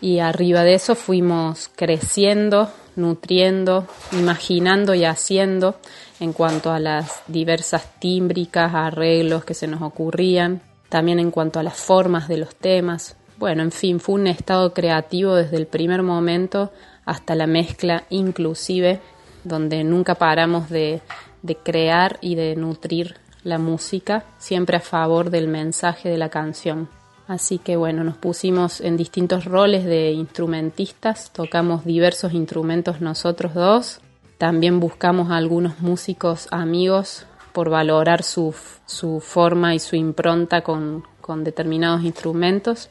y 0.00 0.18
arriba 0.18 0.62
de 0.62 0.74
eso 0.74 0.94
fuimos 0.94 1.70
creciendo 1.76 2.70
nutriendo, 2.96 3.86
imaginando 4.12 4.94
y 4.94 5.04
haciendo 5.04 5.76
en 6.20 6.32
cuanto 6.32 6.70
a 6.72 6.78
las 6.78 7.22
diversas 7.26 7.98
tímbricas, 7.98 8.74
arreglos 8.74 9.44
que 9.44 9.54
se 9.54 9.66
nos 9.66 9.82
ocurrían, 9.82 10.62
también 10.88 11.18
en 11.18 11.30
cuanto 11.30 11.58
a 11.58 11.62
las 11.62 11.76
formas 11.76 12.28
de 12.28 12.36
los 12.36 12.54
temas. 12.54 13.16
Bueno, 13.42 13.64
en 13.64 13.72
fin, 13.72 13.98
fue 13.98 14.14
un 14.14 14.28
estado 14.28 14.72
creativo 14.72 15.34
desde 15.34 15.56
el 15.56 15.66
primer 15.66 16.04
momento 16.04 16.70
hasta 17.04 17.34
la 17.34 17.48
mezcla 17.48 18.04
inclusive, 18.08 19.00
donde 19.42 19.82
nunca 19.82 20.14
paramos 20.14 20.70
de, 20.70 21.00
de 21.42 21.56
crear 21.56 22.18
y 22.20 22.36
de 22.36 22.54
nutrir 22.54 23.16
la 23.42 23.58
música, 23.58 24.22
siempre 24.38 24.76
a 24.76 24.80
favor 24.80 25.30
del 25.30 25.48
mensaje 25.48 26.08
de 26.08 26.18
la 26.18 26.28
canción. 26.28 26.88
Así 27.26 27.58
que 27.58 27.74
bueno, 27.74 28.04
nos 28.04 28.16
pusimos 28.16 28.80
en 28.80 28.96
distintos 28.96 29.44
roles 29.44 29.84
de 29.84 30.12
instrumentistas, 30.12 31.32
tocamos 31.32 31.84
diversos 31.84 32.34
instrumentos 32.34 33.00
nosotros 33.00 33.54
dos, 33.54 34.00
también 34.38 34.78
buscamos 34.78 35.32
a 35.32 35.36
algunos 35.36 35.80
músicos 35.80 36.46
amigos 36.52 37.26
por 37.52 37.70
valorar 37.70 38.22
su, 38.22 38.54
su 38.86 39.18
forma 39.18 39.74
y 39.74 39.80
su 39.80 39.96
impronta 39.96 40.60
con, 40.60 41.02
con 41.22 41.44
determinados 41.44 42.04
instrumentos. 42.04 42.90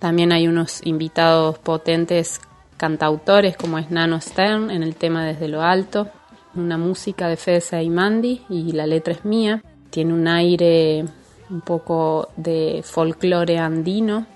También 0.00 0.32
hay 0.32 0.48
unos 0.48 0.80
invitados 0.84 1.58
potentes 1.58 2.40
cantautores 2.78 3.56
como 3.56 3.78
es 3.78 3.90
Nano 3.90 4.18
Stern 4.18 4.70
en 4.70 4.82
el 4.82 4.96
tema 4.96 5.26
Desde 5.26 5.46
lo 5.46 5.60
Alto, 5.60 6.08
una 6.54 6.78
música 6.78 7.28
de 7.28 7.36
Fede 7.36 7.88
Mandy 7.90 8.40
y 8.48 8.72
la 8.72 8.86
letra 8.86 9.12
es 9.12 9.26
mía. 9.26 9.62
Tiene 9.90 10.14
un 10.14 10.26
aire 10.26 11.04
un 11.50 11.60
poco 11.60 12.30
de 12.36 12.80
folclore 12.82 13.58
andino. 13.58 14.26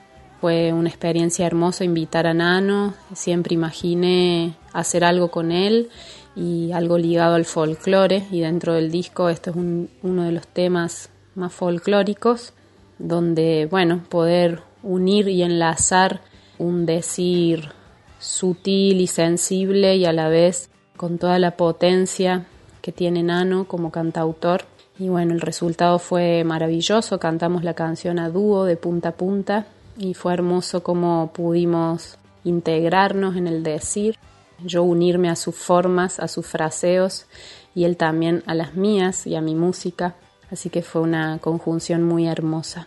Fue 0.43 0.71
una 0.75 0.91
experiencia 0.91 1.47
hermosa 1.47 1.83
invitar 1.83 2.27
a 2.27 2.35
Nano, 2.35 2.93
siempre 3.15 3.55
imaginé 3.55 4.57
hacer 4.75 5.03
algo 5.03 5.31
con 5.31 5.51
él 5.51 5.89
y 6.37 6.73
algo 6.73 6.99
ligado 6.99 7.37
al 7.37 7.47
folclore 7.47 8.27
y 8.31 8.41
dentro 8.41 8.75
del 8.75 8.91
disco 8.91 9.31
este 9.31 9.49
es 9.49 9.57
uno 9.57 10.25
de 10.25 10.33
los 10.33 10.47
temas 10.47 11.09
más 11.35 11.55
folclóricos 11.55 12.53
donde 12.99 13.67
bueno 13.71 14.03
poder 14.11 14.61
unir 14.85 15.29
y 15.29 15.43
enlazar 15.43 16.21
un 16.59 16.87
decir 16.87 17.71
sutil 18.19 19.01
y 19.01 19.07
sensible 19.07 19.97
y 19.97 20.05
a 20.05 20.13
la 20.13 20.29
vez 20.29 20.71
con 20.97 21.19
toda 21.19 21.39
la 21.39 21.57
potencia 21.57 22.47
que 22.81 22.93
tiene 22.93 23.23
Nano 23.23 23.67
como 23.67 23.91
cantautor. 23.91 24.63
Y 24.99 25.09
bueno, 25.09 25.35
el 25.35 25.41
resultado 25.41 25.99
fue 25.99 26.45
maravilloso, 26.45 27.19
cantamos 27.19 27.65
la 27.65 27.75
canción 27.75 28.19
a 28.19 28.31
dúo 28.31 28.65
de 28.65 28.77
punta 28.77 29.09
a 29.09 29.13
punta 29.13 29.67
y 29.99 30.15
fue 30.15 30.33
hermoso 30.35 30.83
cómo 30.83 31.33
pudimos 31.33 32.19
integrarnos 32.45 33.37
en 33.37 33.47
el 33.47 33.63
decir, 33.63 34.17
yo 34.63 34.83
unirme 34.83 35.31
a 35.31 35.37
sus 35.37 35.57
formas, 35.57 36.21
a 36.21 36.29
sus 36.29 36.47
fraseos 36.47 37.27
y 37.75 37.85
él 37.85 37.97
también 37.97 38.43
a 38.47 38.55
las 38.55 38.75
mías 38.75 39.27
y 39.27 39.35
a 39.35 39.41
mi 39.41 39.55
música, 39.55 40.15
así 40.51 40.71
que 40.71 40.83
fue 40.83 41.03
una 41.03 41.39
conjunción 41.39 42.05
muy 42.05 42.27
hermosa. 42.27 42.87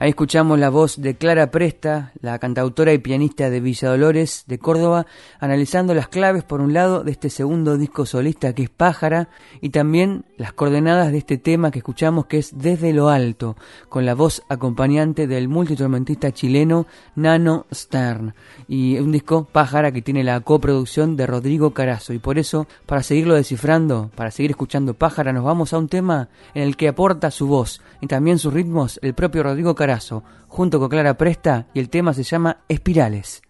Ahí 0.00 0.10
escuchamos 0.10 0.60
la 0.60 0.70
voz 0.70 1.02
de 1.02 1.16
Clara 1.16 1.50
Presta, 1.50 2.12
la 2.20 2.38
cantautora 2.38 2.92
y 2.92 2.98
pianista 2.98 3.50
de 3.50 3.58
Villa 3.58 3.88
Dolores 3.88 4.44
de 4.46 4.60
Córdoba, 4.60 5.06
analizando 5.40 5.92
las 5.92 6.06
claves 6.06 6.44
por 6.44 6.60
un 6.60 6.72
lado 6.72 7.02
de 7.02 7.10
este 7.10 7.30
segundo 7.30 7.76
disco 7.76 8.06
solista 8.06 8.52
que 8.52 8.62
es 8.62 8.70
Pájara 8.70 9.28
y 9.60 9.70
también 9.70 10.24
las 10.36 10.52
coordenadas 10.52 11.10
de 11.10 11.18
este 11.18 11.36
tema 11.36 11.72
que 11.72 11.80
escuchamos 11.80 12.26
que 12.26 12.38
es 12.38 12.56
Desde 12.56 12.92
lo 12.92 13.08
Alto, 13.08 13.56
con 13.88 14.06
la 14.06 14.14
voz 14.14 14.44
acompañante 14.48 15.26
del 15.26 15.48
multiinstrumentista 15.48 16.30
chileno 16.30 16.86
Nano 17.16 17.66
Stern. 17.74 18.34
Y 18.68 19.00
un 19.00 19.10
disco 19.10 19.48
Pájara 19.50 19.90
que 19.90 20.00
tiene 20.00 20.22
la 20.22 20.38
coproducción 20.42 21.16
de 21.16 21.26
Rodrigo 21.26 21.72
Carazo. 21.72 22.12
Y 22.12 22.20
por 22.20 22.38
eso, 22.38 22.68
para 22.86 23.02
seguirlo 23.02 23.34
descifrando, 23.34 24.12
para 24.14 24.30
seguir 24.30 24.52
escuchando 24.52 24.94
Pájara, 24.94 25.32
nos 25.32 25.42
vamos 25.42 25.72
a 25.72 25.78
un 25.78 25.88
tema 25.88 26.28
en 26.54 26.62
el 26.62 26.76
que 26.76 26.86
aporta 26.86 27.32
su 27.32 27.48
voz 27.48 27.80
y 28.00 28.06
también 28.06 28.38
sus 28.38 28.54
ritmos 28.54 29.00
el 29.02 29.14
propio 29.14 29.42
Rodrigo 29.42 29.74
Carazo 29.74 29.87
junto 30.48 30.78
con 30.78 30.88
Clara 30.88 31.16
Presta 31.16 31.66
y 31.74 31.80
el 31.80 31.88
tema 31.88 32.14
se 32.14 32.22
llama 32.22 32.58
Espirales. 32.68 33.42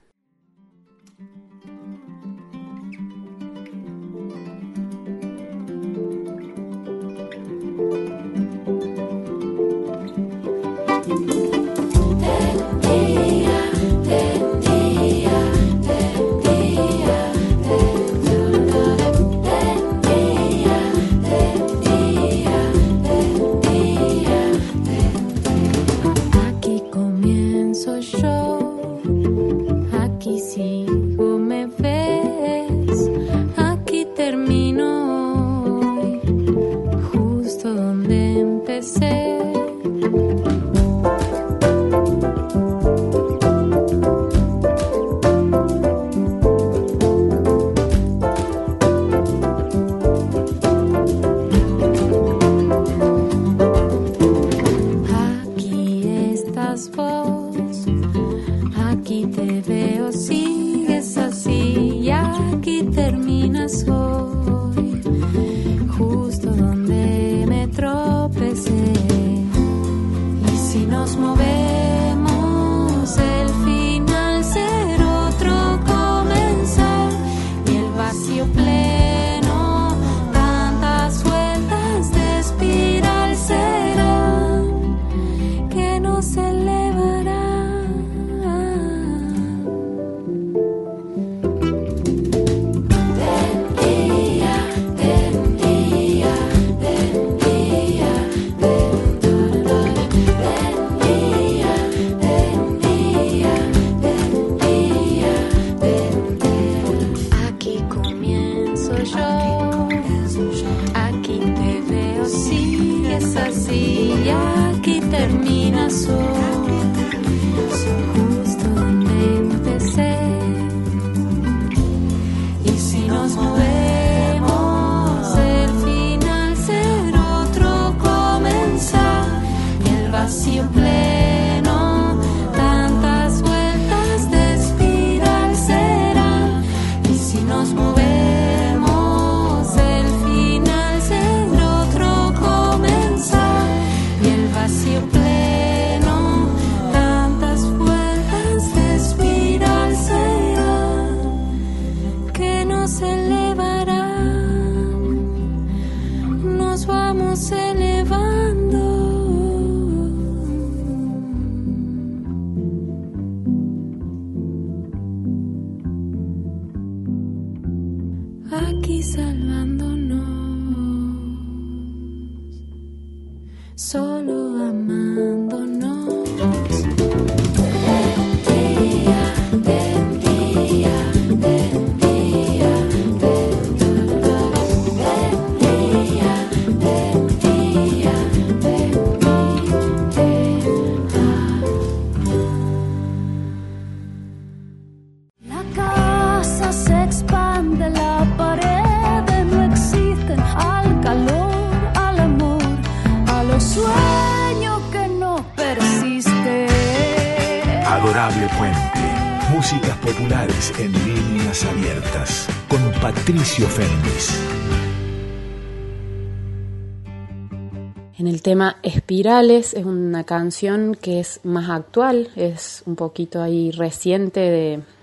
Tema 218.49 218.78
Espirales 218.82 219.74
es 219.74 219.84
una 219.84 220.24
canción 220.24 220.94
que 220.99 221.20
es 221.20 221.40
más 221.44 221.68
actual, 221.68 222.30
es 222.34 222.82
un 222.86 222.96
poquito 222.96 223.42
ahí 223.42 223.72
reciente 223.72 224.40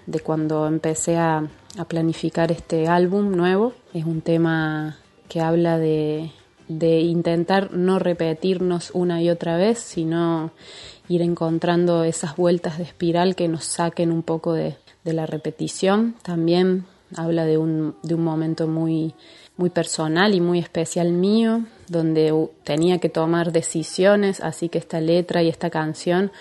de, 0.08 0.20
cuando 0.22 0.66
empecé 0.66 1.18
a, 1.18 1.48
planificar 1.88 2.52
este 2.52 2.88
álbum 2.88 3.36
nuevo. 3.38 3.74
Es 3.94 4.04
un 4.04 4.22
tema 4.22 4.98
que 5.30 5.42
habla 5.42 5.78
de, 5.78 6.32
intentar 6.68 7.72
no 7.72 8.00
repetirnos 8.00 8.90
una 8.96 9.22
y 9.22 9.30
otra 9.30 9.58
vez, 9.58 9.78
sino 9.78 10.50
ir 11.08 11.22
encontrando 11.22 12.04
esas 12.04 12.36
vueltas 12.38 12.80
de 12.80 12.86
espiral 12.86 13.36
que 13.36 13.48
nos 13.48 13.64
saquen 13.66 14.12
un 14.12 14.24
poco 14.24 14.54
de, 14.54 14.76
de 15.04 15.14
la 15.14 15.28
repetición. 15.28 16.16
También 16.24 16.86
habla 17.16 17.46
de 17.46 17.60
un, 17.60 17.94
de 18.02 18.16
un 18.16 18.24
momento 18.24 18.68
muy, 18.68 19.14
muy 19.56 19.70
personal 19.70 20.34
y 20.34 20.42
muy 20.42 20.58
especial 20.58 21.12
mío, 21.12 21.62
donde 21.88 22.34
tenía 22.64 23.00
que 23.00 23.10
tomar 23.10 23.52
decisiones, 23.52 24.42
así 24.42 24.70
que 24.70 24.78
esta 24.78 25.02
letra 25.02 25.44
y 25.44 25.50
esta 25.50 25.70
canción 25.70 26.32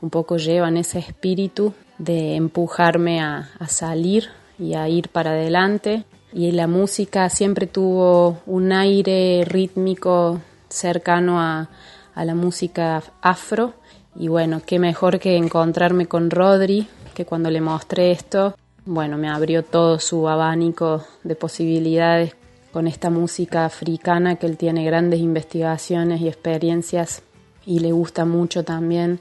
un 0.00 0.10
poco 0.10 0.36
llevan 0.36 0.76
ese 0.76 0.98
espíritu 0.98 1.72
de 1.98 2.36
empujarme 2.36 3.22
a, 3.22 3.48
salir 3.68 4.28
y 4.58 4.74
a 4.74 4.88
ir 4.88 5.08
para 5.08 5.30
adelante. 5.30 6.04
Y 6.32 6.52
la 6.52 6.66
música 6.66 7.28
siempre 7.30 7.66
tuvo 7.66 8.38
un 8.46 8.72
aire 8.72 9.44
rítmico 9.46 10.40
cercano 10.68 11.40
a, 11.40 11.70
a 12.14 12.24
la 12.24 12.34
música 12.34 13.02
afro. 13.22 13.74
Y 14.16 14.28
bueno, 14.28 14.60
qué 14.64 14.78
mejor 14.78 15.18
que 15.18 15.36
encontrarme 15.36 16.06
con 16.06 16.30
Rodri, 16.30 16.86
que 17.14 17.24
cuando 17.24 17.50
le 17.50 17.60
mostré 17.60 18.10
esto, 18.10 18.54
bueno, 18.84 19.16
me 19.16 19.28
abrió 19.30 19.62
todo 19.62 19.98
su 19.98 20.28
abanico 20.28 21.04
de 21.22 21.36
posibilidades 21.36 22.34
con 22.74 22.88
esta 22.88 23.08
música 23.08 23.66
africana 23.66 24.34
que 24.34 24.46
él 24.46 24.56
tiene 24.56 24.84
grandes 24.84 25.20
investigaciones 25.20 26.20
y 26.20 26.26
experiencias 26.26 27.22
y 27.64 27.78
le 27.78 27.92
gusta 27.92 28.24
mucho 28.24 28.64
también. 28.64 29.20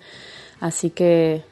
Así 0.60 0.89
que 0.89 1.43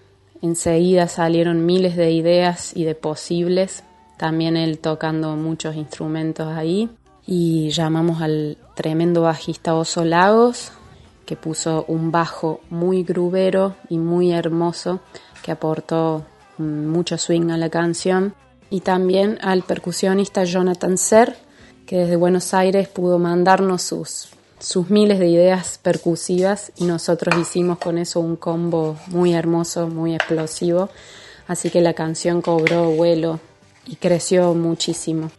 enseguida 0.42 1.08
salieron 1.08 1.64
miles 1.64 1.96
de 1.96 2.10
ideas 2.10 2.76
y 2.76 2.86
de 2.86 2.96
posibles, 2.96 3.84
también 4.18 4.58
él 4.58 4.80
tocando 4.80 5.36
muchos 5.36 5.76
instrumentos 5.76 6.48
ahí. 6.48 6.90
Y 7.28 7.70
llamamos 7.70 8.24
al 8.24 8.58
tremendo 8.74 9.22
bajista 9.22 9.76
Oso 9.76 10.04
Lagos, 10.04 10.72
que 11.28 11.36
puso 11.36 11.86
un 11.88 12.12
bajo 12.12 12.62
muy 12.72 13.04
grubero 13.04 13.76
y 13.90 14.00
muy 14.00 14.32
hermoso, 14.32 15.02
que 15.44 15.52
aportó 15.52 16.26
mucho 16.58 17.20
swing 17.20 17.52
a 17.52 17.58
la 17.58 17.70
canción, 17.70 18.34
y 18.72 18.80
también 18.80 19.38
al 19.44 19.62
percusionista 19.62 20.46
Jonathan 20.46 20.98
Ser, 20.98 21.51
que 21.92 21.98
desde 21.98 22.16
Buenos 22.16 22.54
Aires 22.54 22.88
pudo 22.88 23.20
mandarnos 23.20 23.82
sus, 23.82 24.30
sus 24.60 24.90
miles 24.90 25.20
de 25.20 25.28
ideas 25.28 25.78
percusivas 25.78 26.72
y 26.78 26.86
nosotros 26.86 27.38
hicimos 27.38 27.80
con 27.80 27.98
eso 27.98 28.22
un 28.22 28.38
combo 28.38 28.96
muy 29.08 29.34
hermoso, 29.34 29.90
muy 29.90 30.16
explosivo, 30.16 30.90
así 31.50 31.70
que 31.70 31.82
la 31.82 31.92
canción 31.92 32.42
cobró 32.42 32.90
vuelo 32.92 33.42
y 33.86 33.98
creció 33.98 34.54
muchísimo. 34.54 35.32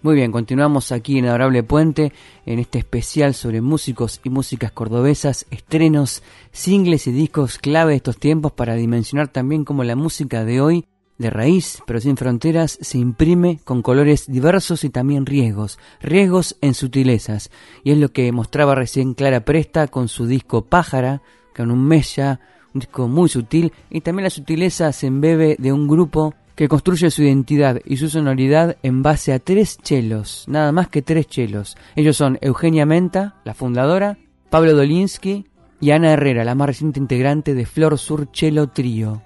Muy 0.00 0.14
bien, 0.14 0.32
continuamos 0.32 0.92
aquí 0.92 1.18
en 1.18 1.26
Adorable 1.26 1.62
Puente, 1.62 2.10
en 2.46 2.58
este 2.58 2.78
especial 2.78 3.34
sobre 3.34 3.60
músicos 3.60 4.22
y 4.24 4.30
músicas 4.30 4.72
cordobesas, 4.72 5.44
estrenos, 5.50 6.22
singles 6.52 7.06
y 7.06 7.12
discos 7.12 7.58
clave 7.58 7.90
de 7.90 7.96
estos 7.96 8.16
tiempos 8.16 8.52
para 8.52 8.76
dimensionar 8.76 9.28
también 9.28 9.66
cómo 9.66 9.84
la 9.84 9.94
música 9.94 10.46
de 10.46 10.58
hoy, 10.62 10.86
de 11.18 11.30
raíz, 11.30 11.82
pero 11.86 12.00
sin 12.00 12.16
fronteras, 12.16 12.78
se 12.80 12.98
imprime 12.98 13.60
con 13.64 13.82
colores 13.82 14.26
diversos 14.26 14.84
y 14.84 14.90
también 14.90 15.26
riesgos, 15.26 15.78
riesgos 16.00 16.56
en 16.60 16.74
sutilezas. 16.74 17.50
Y 17.84 17.92
es 17.92 17.98
lo 17.98 18.10
que 18.10 18.30
mostraba 18.32 18.74
recién 18.74 19.14
Clara 19.14 19.44
Presta 19.44 19.88
con 19.88 20.08
su 20.08 20.26
disco 20.26 20.62
Pájara, 20.62 21.22
con 21.54 21.70
un 21.70 21.86
mella, 21.86 22.40
un 22.74 22.80
disco 22.80 23.08
muy 23.08 23.28
sutil, 23.28 23.72
y 23.90 24.02
también 24.02 24.24
la 24.24 24.30
sutileza 24.30 24.92
se 24.92 25.06
embebe 25.06 25.56
de 25.58 25.72
un 25.72 25.88
grupo 25.88 26.34
que 26.54 26.68
construye 26.68 27.10
su 27.10 27.22
identidad 27.22 27.80
y 27.84 27.98
su 27.98 28.08
sonoridad 28.08 28.76
en 28.82 29.02
base 29.02 29.32
a 29.32 29.38
tres 29.38 29.78
chelos, 29.78 30.44
nada 30.48 30.72
más 30.72 30.88
que 30.88 31.02
tres 31.02 31.26
chelos. 31.26 31.76
Ellos 31.94 32.16
son 32.16 32.38
Eugenia 32.40 32.86
Menta, 32.86 33.36
la 33.44 33.54
fundadora, 33.54 34.18
Pablo 34.48 34.74
Dolinsky 34.74 35.46
y 35.80 35.90
Ana 35.90 36.12
Herrera, 36.12 36.44
la 36.44 36.54
más 36.54 36.68
reciente 36.68 36.98
integrante 36.98 37.54
de 37.54 37.66
Flor 37.66 37.98
Sur 37.98 38.30
Chelo 38.32 38.68
Trío. 38.68 39.25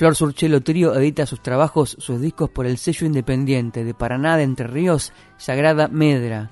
Flor 0.00 0.16
Sur 0.16 0.32
Chelo 0.32 0.62
Trío 0.62 0.94
edita 0.94 1.26
sus 1.26 1.42
trabajos, 1.42 1.94
sus 1.98 2.22
discos 2.22 2.48
por 2.48 2.64
el 2.64 2.78
sello 2.78 3.06
independiente 3.06 3.84
de 3.84 3.92
Paraná 3.92 4.38
de 4.38 4.44
Entre 4.44 4.66
Ríos, 4.66 5.12
Sagrada 5.36 5.88
Medra. 5.88 6.48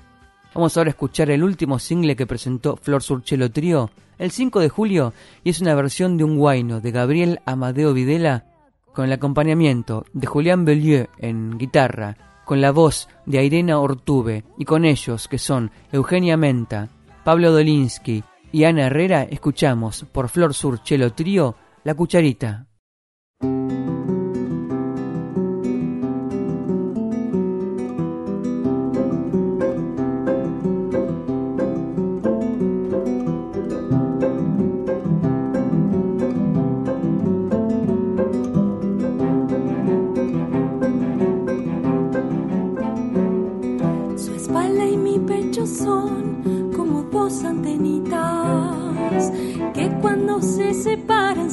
Vamos 0.53 0.77
ahora 0.77 0.89
a 0.89 0.91
escuchar 0.91 1.31
el 1.31 1.43
último 1.43 1.79
single 1.79 2.15
que 2.15 2.27
presentó 2.27 2.77
Flor 2.77 3.01
Surchelo 3.01 3.49
Trío 3.49 3.89
el 4.19 4.29
5 4.29 4.59
de 4.59 4.69
julio 4.69 5.13
y 5.43 5.49
es 5.49 5.61
una 5.61 5.73
versión 5.73 6.15
de 6.15 6.25
un 6.25 6.37
guayno 6.37 6.79
de 6.79 6.91
Gabriel 6.91 7.39
Amadeo 7.47 7.91
Videla 7.91 8.45
con 8.93 9.05
el 9.05 9.13
acompañamiento 9.13 10.05
de 10.13 10.27
Julián 10.27 10.63
Bellieu 10.63 11.07
en 11.17 11.57
guitarra, 11.57 12.17
con 12.45 12.61
la 12.61 12.69
voz 12.69 13.09
de 13.25 13.43
Irena 13.43 13.79
Ortube 13.79 14.43
y 14.59 14.65
con 14.65 14.85
ellos 14.85 15.27
que 15.27 15.39
son 15.39 15.71
Eugenia 15.91 16.37
Menta, 16.37 16.89
Pablo 17.23 17.51
Dolinsky 17.51 18.23
y 18.51 18.65
Ana 18.65 18.85
Herrera 18.85 19.23
escuchamos 19.23 20.05
por 20.11 20.29
Flor 20.29 20.53
Sur 20.53 20.83
Chelo 20.83 21.13
Trío 21.13 21.55
La 21.83 21.95
Cucharita. 21.95 22.68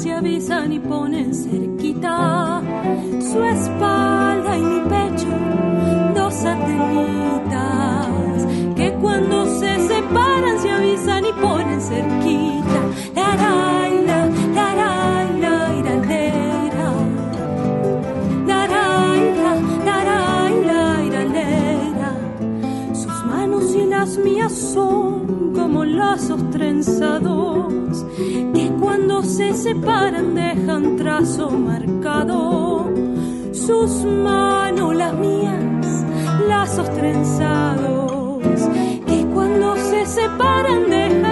Y 0.08 0.78
ponen 0.78 1.34
cerquita 1.34 2.62
su 3.20 3.42
espalda 3.42 4.56
y 4.56 4.62
mi 4.62 4.80
pecho, 4.88 5.26
dos 6.14 6.32
satelitas 6.32 8.06
que 8.76 8.92
cuando 9.00 9.46
se 9.58 9.76
separan 9.88 10.60
se 10.60 10.70
avisan 10.70 11.24
y 11.24 11.32
ponen 11.32 11.80
cerquita. 11.80 12.80
La, 13.16 13.34
la, 13.34 13.88
la, 14.06 14.30
la, 14.54 14.74
la, 15.40 15.74
la, 21.98 22.12
Sus 22.94 23.24
manos 23.26 23.74
y 23.74 23.86
las 23.86 24.16
mías 24.18 24.52
son 24.52 25.52
como 25.52 25.84
lazos 25.84 26.48
trenzados 26.50 28.06
cuando 29.16 29.32
se 29.34 29.54
separan 29.54 30.34
dejan 30.34 30.96
trazo 30.96 31.50
marcado. 31.50 32.92
Sus 33.52 34.04
manos, 34.04 34.94
las 34.94 35.14
mías, 35.14 36.04
lazos 36.46 36.90
trenzados, 36.90 38.60
que 39.06 39.26
cuando 39.32 39.74
se 39.76 40.04
separan 40.04 40.90
dejan 40.90 41.25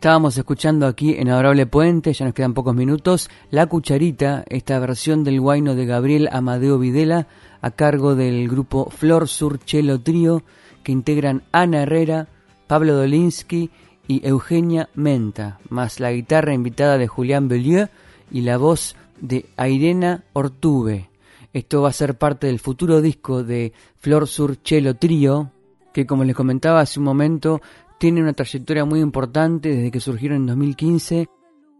Estábamos 0.00 0.38
escuchando 0.38 0.86
aquí 0.86 1.16
en 1.18 1.28
Adorable 1.28 1.66
Puente, 1.66 2.14
ya 2.14 2.24
nos 2.24 2.32
quedan 2.32 2.54
pocos 2.54 2.74
minutos, 2.74 3.28
La 3.50 3.66
Cucharita, 3.66 4.44
esta 4.48 4.78
versión 4.78 5.24
del 5.24 5.42
guayno 5.42 5.74
de 5.74 5.84
Gabriel 5.84 6.30
Amadeo 6.32 6.78
Videla, 6.78 7.26
a 7.60 7.70
cargo 7.70 8.14
del 8.14 8.48
grupo 8.48 8.88
Flor 8.88 9.28
Sur 9.28 9.62
Chelo 9.62 10.00
Trío, 10.00 10.42
que 10.82 10.92
integran 10.92 11.42
Ana 11.52 11.82
Herrera, 11.82 12.28
Pablo 12.66 12.96
Dolinsky 12.96 13.68
y 14.08 14.26
Eugenia 14.26 14.88
Menta, 14.94 15.60
más 15.68 16.00
la 16.00 16.12
guitarra 16.12 16.54
invitada 16.54 16.96
de 16.96 17.06
Julián 17.06 17.48
Bellieu 17.48 17.88
y 18.30 18.40
la 18.40 18.56
voz 18.56 18.96
de 19.20 19.44
Irena 19.58 20.24
Ortube. 20.32 21.10
Esto 21.52 21.82
va 21.82 21.90
a 21.90 21.92
ser 21.92 22.16
parte 22.16 22.46
del 22.46 22.58
futuro 22.58 23.02
disco 23.02 23.44
de 23.44 23.74
Flor 23.98 24.26
Sur 24.28 24.62
Chelo 24.62 24.94
Trío, 24.94 25.50
que 25.92 26.06
como 26.06 26.24
les 26.24 26.34
comentaba 26.34 26.80
hace 26.80 26.98
un 26.98 27.04
momento, 27.04 27.60
tiene 28.00 28.22
una 28.22 28.32
trayectoria 28.32 28.86
muy 28.86 29.00
importante 29.00 29.68
desde 29.68 29.90
que 29.90 30.00
surgieron 30.00 30.38
en 30.38 30.46
2015, 30.46 31.28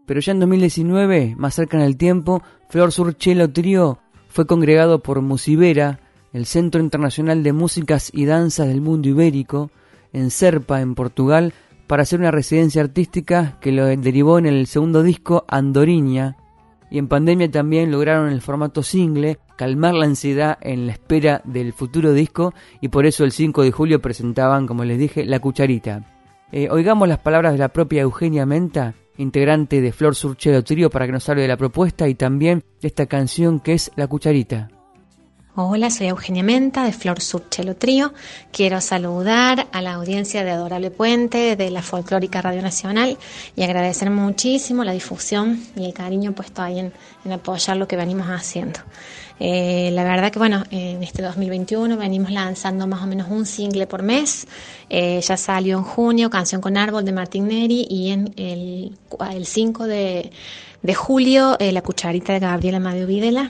pero 0.05 0.19
ya 0.19 0.33
en 0.33 0.39
2019, 0.39 1.33
más 1.35 1.55
cerca 1.55 1.77
en 1.77 1.83
el 1.83 1.97
tiempo, 1.97 2.43
Flor 2.69 2.91
Surchelo 2.91 3.51
Trío 3.51 3.97
fue 4.27 4.45
congregado 4.45 5.01
por 5.01 5.21
Musibera, 5.21 5.99
el 6.31 6.45
Centro 6.45 6.79
Internacional 6.79 7.41
de 7.41 7.53
Músicas 7.53 8.11
y 8.13 8.25
Danzas 8.25 8.67
del 8.67 8.81
Mundo 8.81 9.09
Ibérico, 9.09 9.71
en 10.13 10.29
Serpa, 10.29 10.81
en 10.81 10.93
Portugal, 10.93 11.55
para 11.87 12.03
hacer 12.03 12.19
una 12.19 12.29
residencia 12.29 12.83
artística 12.83 13.57
que 13.59 13.71
lo 13.71 13.87
derivó 13.87 14.37
en 14.37 14.45
el 14.45 14.67
segundo 14.67 15.01
disco 15.01 15.43
Andoriña, 15.47 16.37
y 16.91 16.99
en 16.99 17.07
pandemia 17.07 17.49
también 17.49 17.89
lograron 17.89 18.29
el 18.29 18.41
formato 18.41 18.83
single 18.83 19.39
calmar 19.61 19.93
la 19.93 20.07
ansiedad 20.07 20.57
en 20.61 20.87
la 20.87 20.93
espera 20.93 21.43
del 21.43 21.71
futuro 21.71 22.13
disco 22.13 22.51
y 22.79 22.87
por 22.87 23.05
eso 23.05 23.23
el 23.23 23.31
5 23.31 23.61
de 23.61 23.71
julio 23.71 24.01
presentaban, 24.01 24.65
como 24.65 24.83
les 24.83 24.97
dije, 24.97 25.23
La 25.23 25.37
Cucharita. 25.37 26.03
Eh, 26.51 26.67
oigamos 26.71 27.07
las 27.07 27.19
palabras 27.19 27.51
de 27.51 27.59
la 27.59 27.67
propia 27.67 28.01
Eugenia 28.01 28.47
Menta, 28.47 28.95
integrante 29.19 29.79
de 29.79 29.91
Flor 29.91 30.15
Surchero 30.15 30.63
Trío, 30.63 30.89
para 30.89 31.05
que 31.05 31.11
nos 31.11 31.29
hable 31.29 31.43
de 31.43 31.47
la 31.47 31.57
propuesta 31.57 32.07
y 32.07 32.15
también 32.15 32.63
de 32.81 32.87
esta 32.87 33.05
canción 33.05 33.59
que 33.59 33.73
es 33.73 33.91
La 33.95 34.07
Cucharita. 34.07 34.69
Hola, 35.53 35.91
soy 35.91 36.07
Eugenia 36.07 36.41
Menta 36.41 36.83
de 36.83 36.91
Flor 36.91 37.21
Sur 37.21 37.47
Chelo 37.49 37.75
Trío. 37.75 38.13
Quiero 38.51 38.81
saludar 38.81 39.67
a 39.71 39.81
la 39.83 39.93
audiencia 39.93 40.43
de 40.43 40.49
Adorable 40.49 40.89
Puente 40.89 41.55
de 41.55 41.69
la 41.69 41.83
Folclórica 41.83 42.41
Radio 42.41 42.63
Nacional 42.63 43.15
y 43.55 43.61
agradecer 43.61 44.09
muchísimo 44.09 44.83
la 44.83 44.93
difusión 44.93 45.61
y 45.75 45.85
el 45.85 45.93
cariño 45.93 46.31
puesto 46.31 46.63
ahí 46.63 46.79
en 46.79 47.31
apoyar 47.31 47.77
lo 47.77 47.87
que 47.87 47.95
venimos 47.95 48.25
haciendo. 48.27 48.79
Eh, 49.43 49.89
la 49.93 50.03
verdad 50.03 50.31
que 50.31 50.37
bueno, 50.37 50.63
en 50.69 51.01
este 51.01 51.23
2021 51.23 51.97
venimos 51.97 52.29
lanzando 52.29 52.85
más 52.85 53.01
o 53.01 53.07
menos 53.07 53.27
un 53.31 53.47
single 53.47 53.87
por 53.87 54.03
mes. 54.03 54.47
Eh, 54.87 55.19
ya 55.19 55.35
salió 55.35 55.79
en 55.79 55.83
junio 55.83 56.29
Canción 56.29 56.61
con 56.61 56.77
Árbol 56.77 57.05
de 57.05 57.11
Martín 57.11 57.47
Neri 57.47 57.87
y 57.89 58.11
en 58.11 58.33
el, 58.37 58.95
el 59.33 59.45
5 59.47 59.87
de, 59.87 60.31
de 60.83 60.93
julio 60.93 61.57
eh, 61.59 61.71
La 61.71 61.81
Cucharita 61.81 62.33
de 62.33 62.39
Gabriela 62.39 62.77
Amadeo 62.77 63.07
Videla. 63.07 63.49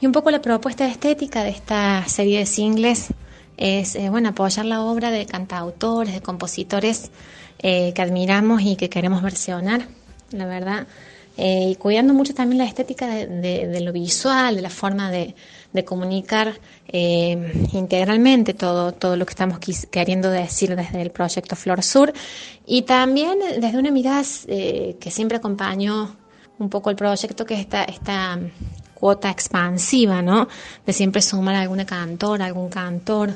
Y 0.00 0.06
un 0.06 0.12
poco 0.12 0.30
la 0.30 0.40
propuesta 0.40 0.86
estética 0.86 1.44
de 1.44 1.50
esta 1.50 2.04
serie 2.08 2.38
de 2.38 2.46
singles 2.46 3.08
es 3.56 3.94
eh, 3.94 4.08
bueno 4.08 4.30
apoyar 4.30 4.64
la 4.64 4.82
obra 4.82 5.10
de 5.10 5.26
cantautores, 5.26 6.14
de 6.14 6.22
compositores 6.22 7.10
eh, 7.58 7.92
que 7.94 8.02
admiramos 8.02 8.62
y 8.62 8.76
que 8.76 8.88
queremos 8.88 9.22
versionar, 9.22 9.86
la 10.30 10.46
verdad. 10.46 10.86
Eh, 11.38 11.70
y 11.70 11.76
cuidando 11.76 12.12
mucho 12.12 12.34
también 12.34 12.58
la 12.58 12.64
estética 12.66 13.06
de, 13.06 13.26
de- 13.26 13.66
de 13.66 13.80
lo 13.80 13.92
visual, 13.92 14.54
de 14.54 14.62
la 14.62 14.68
forma 14.70 15.10
de, 15.10 15.34
comunicar 15.86 16.52
eh, 16.88 17.68
integralmente 17.72 18.52
todo, 18.52 18.92
todo 18.92 19.16
lo 19.16 19.24
que 19.24 19.30
estamos 19.30 19.58
queriendo 19.90 20.30
decir 20.30 20.76
desde 20.76 21.00
el 21.00 21.10
proyecto 21.10 21.56
Flor 21.56 21.82
Sur 21.82 22.12
y 22.66 22.82
también 22.82 23.38
desde 23.58 23.78
una 23.78 23.90
mirada 23.90 24.22
eh, 24.48 24.96
que 25.00 25.10
siempre 25.10 25.38
acompañó 25.38 26.14
un 26.58 26.68
poco 26.68 26.90
el 26.90 26.96
proyecto, 26.96 27.46
que 27.46 27.54
es 27.54 27.60
esta, 27.60 27.84
esta 27.84 28.38
cuota 28.94 29.30
expansiva, 29.30 30.20
¿no? 30.20 30.46
De 30.86 30.92
siempre 30.92 31.22
sumar 31.22 31.54
a 31.54 31.62
alguna 31.62 31.86
cantora, 31.86 32.44
algún 32.44 32.68
cantor 32.68 33.30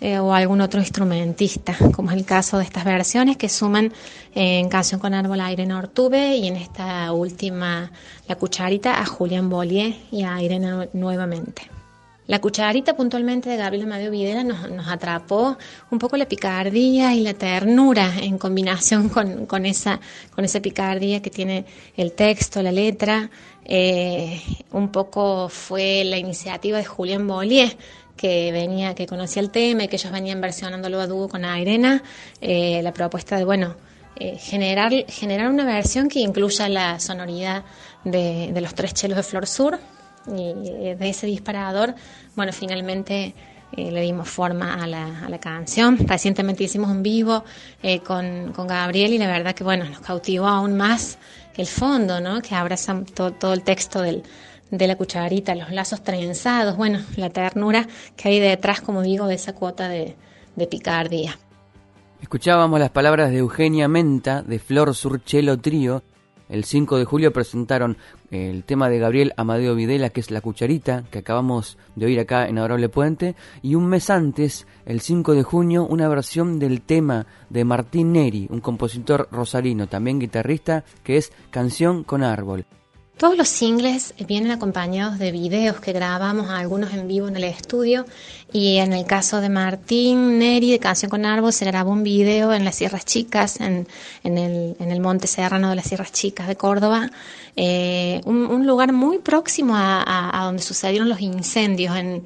eh, 0.00 0.18
o 0.18 0.32
algún 0.32 0.60
otro 0.60 0.80
instrumentista, 0.80 1.76
como 1.94 2.10
es 2.10 2.16
el 2.16 2.24
caso 2.24 2.58
de 2.58 2.64
estas 2.64 2.84
versiones 2.84 3.36
que 3.36 3.48
suman 3.48 3.86
eh, 4.34 4.58
en 4.58 4.68
Canción 4.68 5.00
con 5.00 5.14
Árbol 5.14 5.40
a 5.40 5.52
Irene 5.52 5.74
Ortube 5.74 6.36
y 6.36 6.46
en 6.46 6.56
esta 6.56 7.12
última, 7.12 7.90
La 8.28 8.36
Cucharita, 8.36 9.00
a 9.00 9.06
Julián 9.06 9.48
Bollier 9.50 9.94
y 10.10 10.22
a 10.22 10.40
Irene 10.42 10.70
nu- 10.70 10.88
nuevamente. 10.92 11.62
La 12.28 12.42
cucharita 12.42 12.94
puntualmente 12.94 13.48
de 13.48 13.56
Gabriel 13.56 13.86
Amadeo 13.86 14.10
Videla 14.10 14.44
nos, 14.44 14.70
nos 14.70 14.86
atrapó 14.86 15.56
un 15.90 15.98
poco 15.98 16.18
la 16.18 16.26
picardía 16.28 17.14
y 17.14 17.22
la 17.22 17.32
ternura 17.32 18.12
en 18.20 18.36
combinación 18.36 19.08
con, 19.14 19.46
con 19.46 19.64
esa, 19.64 19.98
con 20.34 20.44
esa 20.44 20.60
picardía 20.60 21.22
que 21.22 21.30
tiene 21.30 21.64
el 21.96 22.12
texto, 22.12 22.62
la 22.62 22.70
letra. 22.70 23.30
Eh, 23.64 24.42
un 24.72 24.90
poco 24.92 25.48
fue 25.48 26.04
la 26.04 26.18
iniciativa 26.18 26.76
de 26.76 26.84
Julián 26.84 27.26
Bollier, 27.26 27.74
que 28.18 28.52
venía, 28.52 28.94
que 28.94 29.06
conocía 29.06 29.40
el 29.40 29.50
tema 29.50 29.84
y 29.84 29.88
que 29.88 29.96
ellos 29.96 30.12
venían 30.12 30.42
versionándolo 30.42 31.00
a 31.00 31.06
dúo 31.06 31.28
con 31.28 31.46
Airena. 31.46 32.02
Eh, 32.42 32.80
la 32.82 32.92
propuesta 32.92 33.38
de, 33.38 33.44
bueno, 33.44 33.76
eh, 34.16 34.36
generar, 34.36 34.92
generar 35.08 35.48
una 35.48 35.64
versión 35.64 36.08
que 36.10 36.18
incluya 36.20 36.68
la 36.68 37.00
sonoridad 37.00 37.64
de, 38.04 38.50
de 38.52 38.60
los 38.60 38.74
tres 38.74 38.92
chelos 38.92 39.16
de 39.16 39.22
Flor 39.22 39.46
Sur 39.46 39.78
y 40.26 40.42
eh, 40.68 40.96
de 40.98 41.08
ese 41.08 41.26
disparador, 41.26 41.94
bueno, 42.36 42.52
finalmente 42.52 43.34
eh, 43.76 43.90
le 43.90 44.00
dimos 44.02 44.28
forma 44.28 44.82
a 44.82 44.86
la, 44.86 45.24
a 45.24 45.28
la 45.28 45.38
canción. 45.38 45.96
Recientemente 46.06 46.64
hicimos 46.64 46.90
un 46.90 47.02
vivo 47.02 47.44
eh, 47.82 48.00
con, 48.00 48.52
con 48.52 48.66
Gabriel 48.66 49.12
y 49.14 49.18
la 49.18 49.28
verdad 49.28 49.54
que, 49.54 49.64
bueno, 49.64 49.84
nos 49.84 50.00
cautivó 50.00 50.46
aún 50.48 50.76
más 50.76 51.16
el 51.56 51.66
fondo, 51.66 52.20
¿no? 52.20 52.40
Que 52.40 52.54
abraza 52.54 53.02
to- 53.14 53.32
todo 53.32 53.52
el 53.52 53.62
texto 53.62 54.00
del, 54.00 54.22
de 54.70 54.86
la 54.86 54.96
cucharita, 54.96 55.54
los 55.54 55.70
lazos 55.70 56.02
trenzados, 56.02 56.76
bueno, 56.76 57.00
la 57.16 57.30
ternura 57.30 57.86
que 58.16 58.28
hay 58.28 58.40
detrás, 58.40 58.80
como 58.80 59.02
digo, 59.02 59.26
de 59.26 59.34
esa 59.34 59.54
cuota 59.54 59.88
de, 59.88 60.16
de 60.56 60.66
picardía. 60.66 61.38
Escuchábamos 62.20 62.80
las 62.80 62.90
palabras 62.90 63.30
de 63.30 63.38
Eugenia 63.38 63.88
Menta 63.88 64.42
de 64.42 64.58
Flor 64.58 64.94
Surchelo 64.94 65.58
Trío. 65.58 66.02
El 66.48 66.64
5 66.64 66.98
de 66.98 67.04
julio 67.04 67.32
presentaron 67.32 67.96
el 68.30 68.64
tema 68.64 68.88
de 68.88 68.98
Gabriel 68.98 69.34
Amadeo 69.36 69.74
Videla, 69.74 70.10
que 70.10 70.20
es 70.20 70.30
La 70.30 70.40
Cucharita, 70.40 71.04
que 71.10 71.18
acabamos 71.18 71.78
de 71.94 72.06
oír 72.06 72.18
acá 72.18 72.48
en 72.48 72.58
Adorable 72.58 72.88
Puente. 72.88 73.36
Y 73.62 73.74
un 73.74 73.86
mes 73.86 74.10
antes, 74.10 74.66
el 74.84 75.00
5 75.00 75.34
de 75.34 75.42
junio, 75.42 75.86
una 75.86 76.08
versión 76.08 76.58
del 76.58 76.80
tema 76.80 77.26
de 77.50 77.64
Martín 77.64 78.12
Neri, 78.12 78.48
un 78.50 78.60
compositor 78.60 79.28
rosarino, 79.30 79.86
también 79.86 80.18
guitarrista, 80.18 80.84
que 81.04 81.18
es 81.18 81.32
Canción 81.50 82.02
con 82.02 82.22
Árbol. 82.22 82.64
Todos 83.18 83.36
los 83.36 83.48
singles 83.48 84.14
vienen 84.28 84.52
acompañados 84.52 85.18
de 85.18 85.32
videos 85.32 85.80
que 85.80 85.92
grabamos, 85.92 86.50
algunos 86.50 86.94
en 86.94 87.08
vivo 87.08 87.26
en 87.26 87.34
el 87.34 87.42
estudio. 87.42 88.06
Y 88.52 88.76
en 88.76 88.92
el 88.92 89.06
caso 89.06 89.40
de 89.40 89.48
Martín 89.48 90.38
Neri, 90.38 90.70
de 90.70 90.78
Canción 90.78 91.10
con 91.10 91.26
Árbol, 91.26 91.52
se 91.52 91.64
grabó 91.64 91.90
un 91.90 92.04
video 92.04 92.52
en 92.52 92.64
las 92.64 92.76
Sierras 92.76 93.04
Chicas, 93.04 93.60
en, 93.60 93.88
en, 94.22 94.38
el, 94.38 94.76
en 94.78 94.92
el 94.92 95.00
Monte 95.00 95.26
Serrano 95.26 95.68
de 95.68 95.74
las 95.74 95.86
Sierras 95.86 96.12
Chicas 96.12 96.46
de 96.46 96.54
Córdoba. 96.54 97.10
Eh, 97.56 98.20
un, 98.24 98.64
lugar 98.68 98.92
muy 98.92 99.18
próximo 99.18 99.72
a, 99.76 100.40
donde 100.44 100.62
sucedieron 100.62 101.08
los 101.08 101.20
incendios 101.20 101.96
en, 101.96 102.22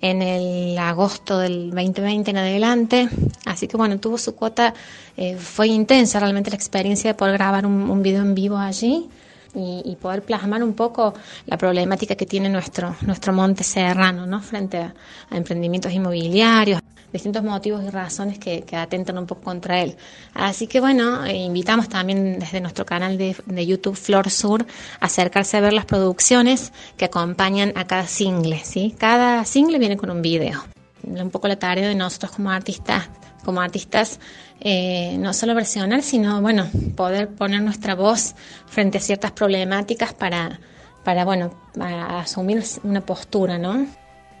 en 0.00 0.22
el 0.22 0.78
agosto 0.78 1.40
del 1.40 1.72
2020 1.72 2.30
en 2.30 2.36
adelante. 2.38 3.08
Así 3.44 3.68
que 3.68 3.76
bueno, 3.76 4.00
tuvo 4.00 4.16
su 4.16 4.34
cuota, 4.34 4.72
eh, 5.14 5.36
fue 5.36 5.68
intensa 5.68 6.20
realmente 6.20 6.48
la 6.48 6.56
experiencia 6.56 7.10
de 7.10 7.14
poder 7.14 7.34
grabar 7.34 7.66
un 7.66 8.02
video 8.02 8.22
en 8.22 8.34
vivo 8.34 8.56
allí 8.56 9.10
y, 9.54 9.82
y 9.84 9.96
poder 9.96 10.22
plasmar 10.22 10.62
un 10.62 10.74
poco 10.74 11.14
la 11.46 11.56
problemática 11.56 12.14
que 12.14 12.26
tiene 12.26 12.48
nuestro, 12.48 12.96
nuestro 13.02 13.32
monte 13.32 13.64
serrano, 13.64 14.26
¿no? 14.26 14.40
Frente 14.40 14.78
a, 14.78 14.94
emprendimientos 15.30 15.92
inmobiliarios, 15.92 16.80
distintos 17.12 17.42
motivos 17.42 17.82
y 17.84 17.90
razones 17.90 18.38
que, 18.38 18.62
que 18.62 18.76
atentan 18.76 19.18
un 19.18 19.26
poco 19.26 19.42
contra 19.42 19.80
él. 19.80 19.96
Así 20.34 20.66
que 20.66 20.80
bueno, 20.80 21.24
eh, 21.24 21.36
invitamos 21.36 21.88
también 21.88 22.38
desde 22.38 22.60
nuestro 22.60 22.86
canal 22.86 23.18
de, 23.18 23.36
de 23.44 23.66
YouTube 23.66 23.96
Flor 23.96 24.30
Sur 24.30 24.66
a 25.00 25.06
acercarse 25.06 25.56
a 25.56 25.60
ver 25.60 25.72
las 25.72 25.84
producciones 25.84 26.72
que 26.96 27.04
acompañan 27.04 27.72
a 27.76 27.86
cada 27.86 28.06
single, 28.06 28.60
¿sí? 28.64 28.94
Cada 28.98 29.44
single 29.44 29.78
viene 29.78 29.96
con 29.96 30.10
un 30.10 30.22
video. 30.22 30.64
Un 31.04 31.30
poco 31.30 31.48
la 31.48 31.56
tarea 31.56 31.88
de 31.88 31.94
nosotros 31.96 32.30
como 32.32 32.50
artistas, 32.50 33.10
como 33.44 33.60
artistas, 33.60 34.20
eh, 34.64 35.16
no 35.18 35.32
solo 35.32 35.54
versionar, 35.54 36.02
sino 36.02 36.40
bueno, 36.40 36.66
poder 36.96 37.28
poner 37.28 37.62
nuestra 37.62 37.96
voz 37.96 38.36
frente 38.66 38.98
a 38.98 39.00
ciertas 39.00 39.32
problemáticas 39.32 40.14
para, 40.14 40.60
para 41.02 41.24
bueno, 41.24 41.52
asumir 41.80 42.62
una 42.84 43.00
postura, 43.00 43.58
¿no? 43.58 43.86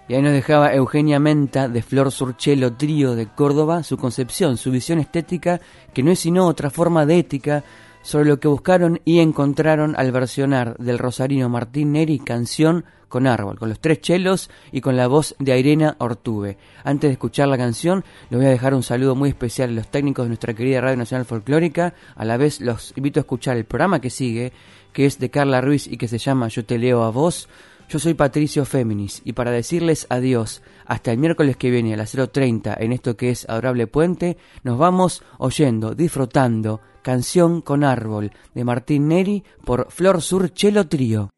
Y 0.08 0.14
ahí 0.14 0.22
nos 0.22 0.32
dejaba 0.32 0.74
Eugenia 0.74 1.18
Menta 1.18 1.68
de 1.68 1.82
Flor 1.82 2.12
Surchelo 2.12 2.74
Trío 2.74 3.14
de 3.14 3.26
Córdoba 3.26 3.82
su 3.82 3.96
concepción, 3.96 4.56
su 4.56 4.70
visión 4.70 5.00
estética, 5.00 5.60
que 5.92 6.02
no 6.02 6.12
es 6.12 6.20
sino 6.20 6.46
otra 6.46 6.70
forma 6.70 7.04
de 7.04 7.18
ética 7.18 7.64
sobre 8.02 8.26
lo 8.26 8.38
que 8.38 8.48
buscaron 8.48 9.00
y 9.04 9.20
encontraron 9.20 9.94
al 9.96 10.12
versionar 10.12 10.76
del 10.78 10.98
rosarino 10.98 11.48
Martín 11.48 11.92
Neri 11.92 12.18
canción 12.18 12.84
con 13.12 13.26
árbol, 13.26 13.58
con 13.58 13.68
los 13.68 13.78
tres 13.78 14.00
chelos 14.00 14.48
y 14.72 14.80
con 14.80 14.96
la 14.96 15.06
voz 15.06 15.36
de 15.38 15.58
Irena 15.58 15.96
Ortube. 15.98 16.56
Antes 16.82 17.10
de 17.10 17.12
escuchar 17.12 17.46
la 17.46 17.58
canción, 17.58 18.06
les 18.30 18.38
voy 18.38 18.46
a 18.46 18.50
dejar 18.50 18.72
un 18.72 18.82
saludo 18.82 19.14
muy 19.14 19.28
especial 19.28 19.68
a 19.68 19.74
los 19.74 19.88
técnicos 19.88 20.24
de 20.24 20.28
nuestra 20.30 20.54
querida 20.54 20.80
Radio 20.80 20.96
Nacional 20.96 21.26
Folclórica. 21.26 21.92
A 22.16 22.24
la 22.24 22.38
vez 22.38 22.62
los 22.62 22.94
invito 22.96 23.20
a 23.20 23.24
escuchar 23.24 23.58
el 23.58 23.66
programa 23.66 24.00
que 24.00 24.08
sigue, 24.08 24.54
que 24.94 25.04
es 25.04 25.18
de 25.18 25.28
Carla 25.28 25.60
Ruiz 25.60 25.88
y 25.88 25.98
que 25.98 26.08
se 26.08 26.16
llama 26.16 26.48
Yo 26.48 26.64
te 26.64 26.78
leo 26.78 27.02
a 27.02 27.10
vos. 27.10 27.50
Yo 27.86 27.98
soy 27.98 28.14
Patricio 28.14 28.64
Féminis 28.64 29.20
y 29.26 29.34
para 29.34 29.50
decirles 29.50 30.06
adiós 30.08 30.62
hasta 30.86 31.12
el 31.12 31.18
miércoles 31.18 31.58
que 31.58 31.70
viene 31.70 31.92
a 31.92 31.98
las 31.98 32.16
0.30 32.16 32.78
en 32.80 32.92
esto 32.92 33.18
que 33.18 33.28
es 33.28 33.46
Adorable 33.46 33.88
Puente, 33.88 34.38
nos 34.62 34.78
vamos 34.78 35.22
oyendo, 35.36 35.94
disfrutando 35.94 36.80
Canción 37.02 37.60
con 37.60 37.84
Árbol 37.84 38.32
de 38.54 38.64
Martín 38.64 39.08
Neri 39.08 39.44
por 39.66 39.92
Flor 39.92 40.22
Sur 40.22 40.54
Chelo 40.54 40.88
Trío. 40.88 41.28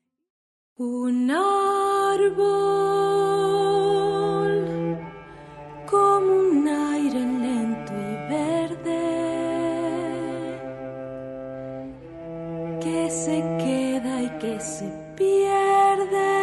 Un 0.76 1.30
árbol 1.30 2.48
como 5.88 6.32
un 6.50 6.66
aire 6.66 7.20
lento 7.20 7.92
y 7.92 8.16
verde 8.28 9.06
que 12.80 13.08
se 13.08 13.40
queda 13.62 14.20
y 14.20 14.28
que 14.40 14.58
se 14.58 14.88
pierde 15.14 16.34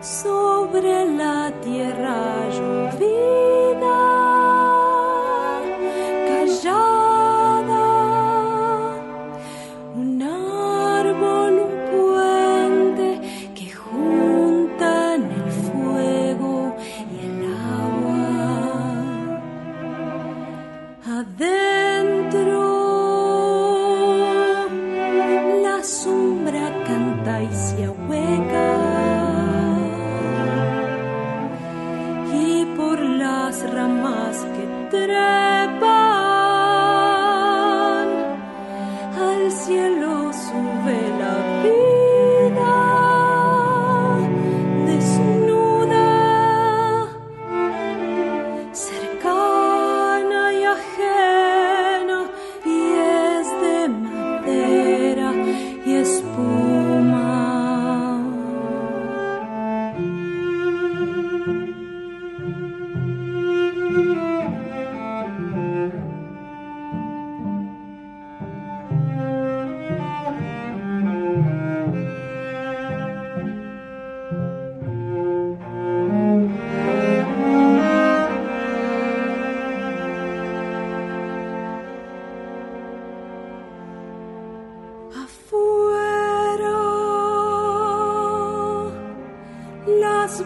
sobre 0.00 1.04
la 1.04 1.45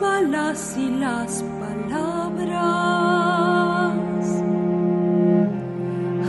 balas 0.01 0.77
y 0.79 0.89
las 0.97 1.45
palabras. 1.61 2.61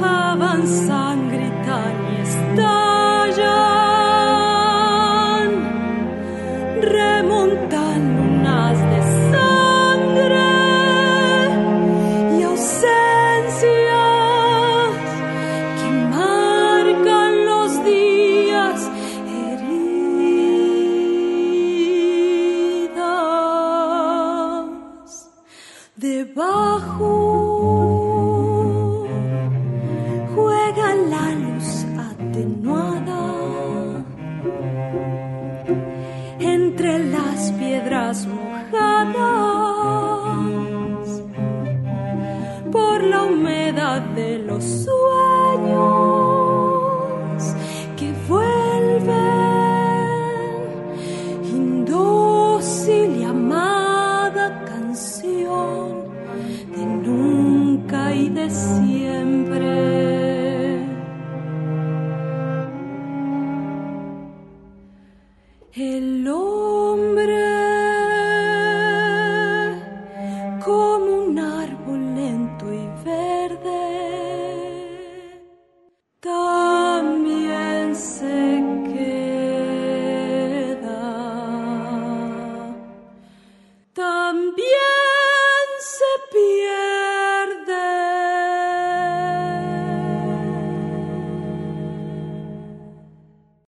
Avanzan, 0.04 1.11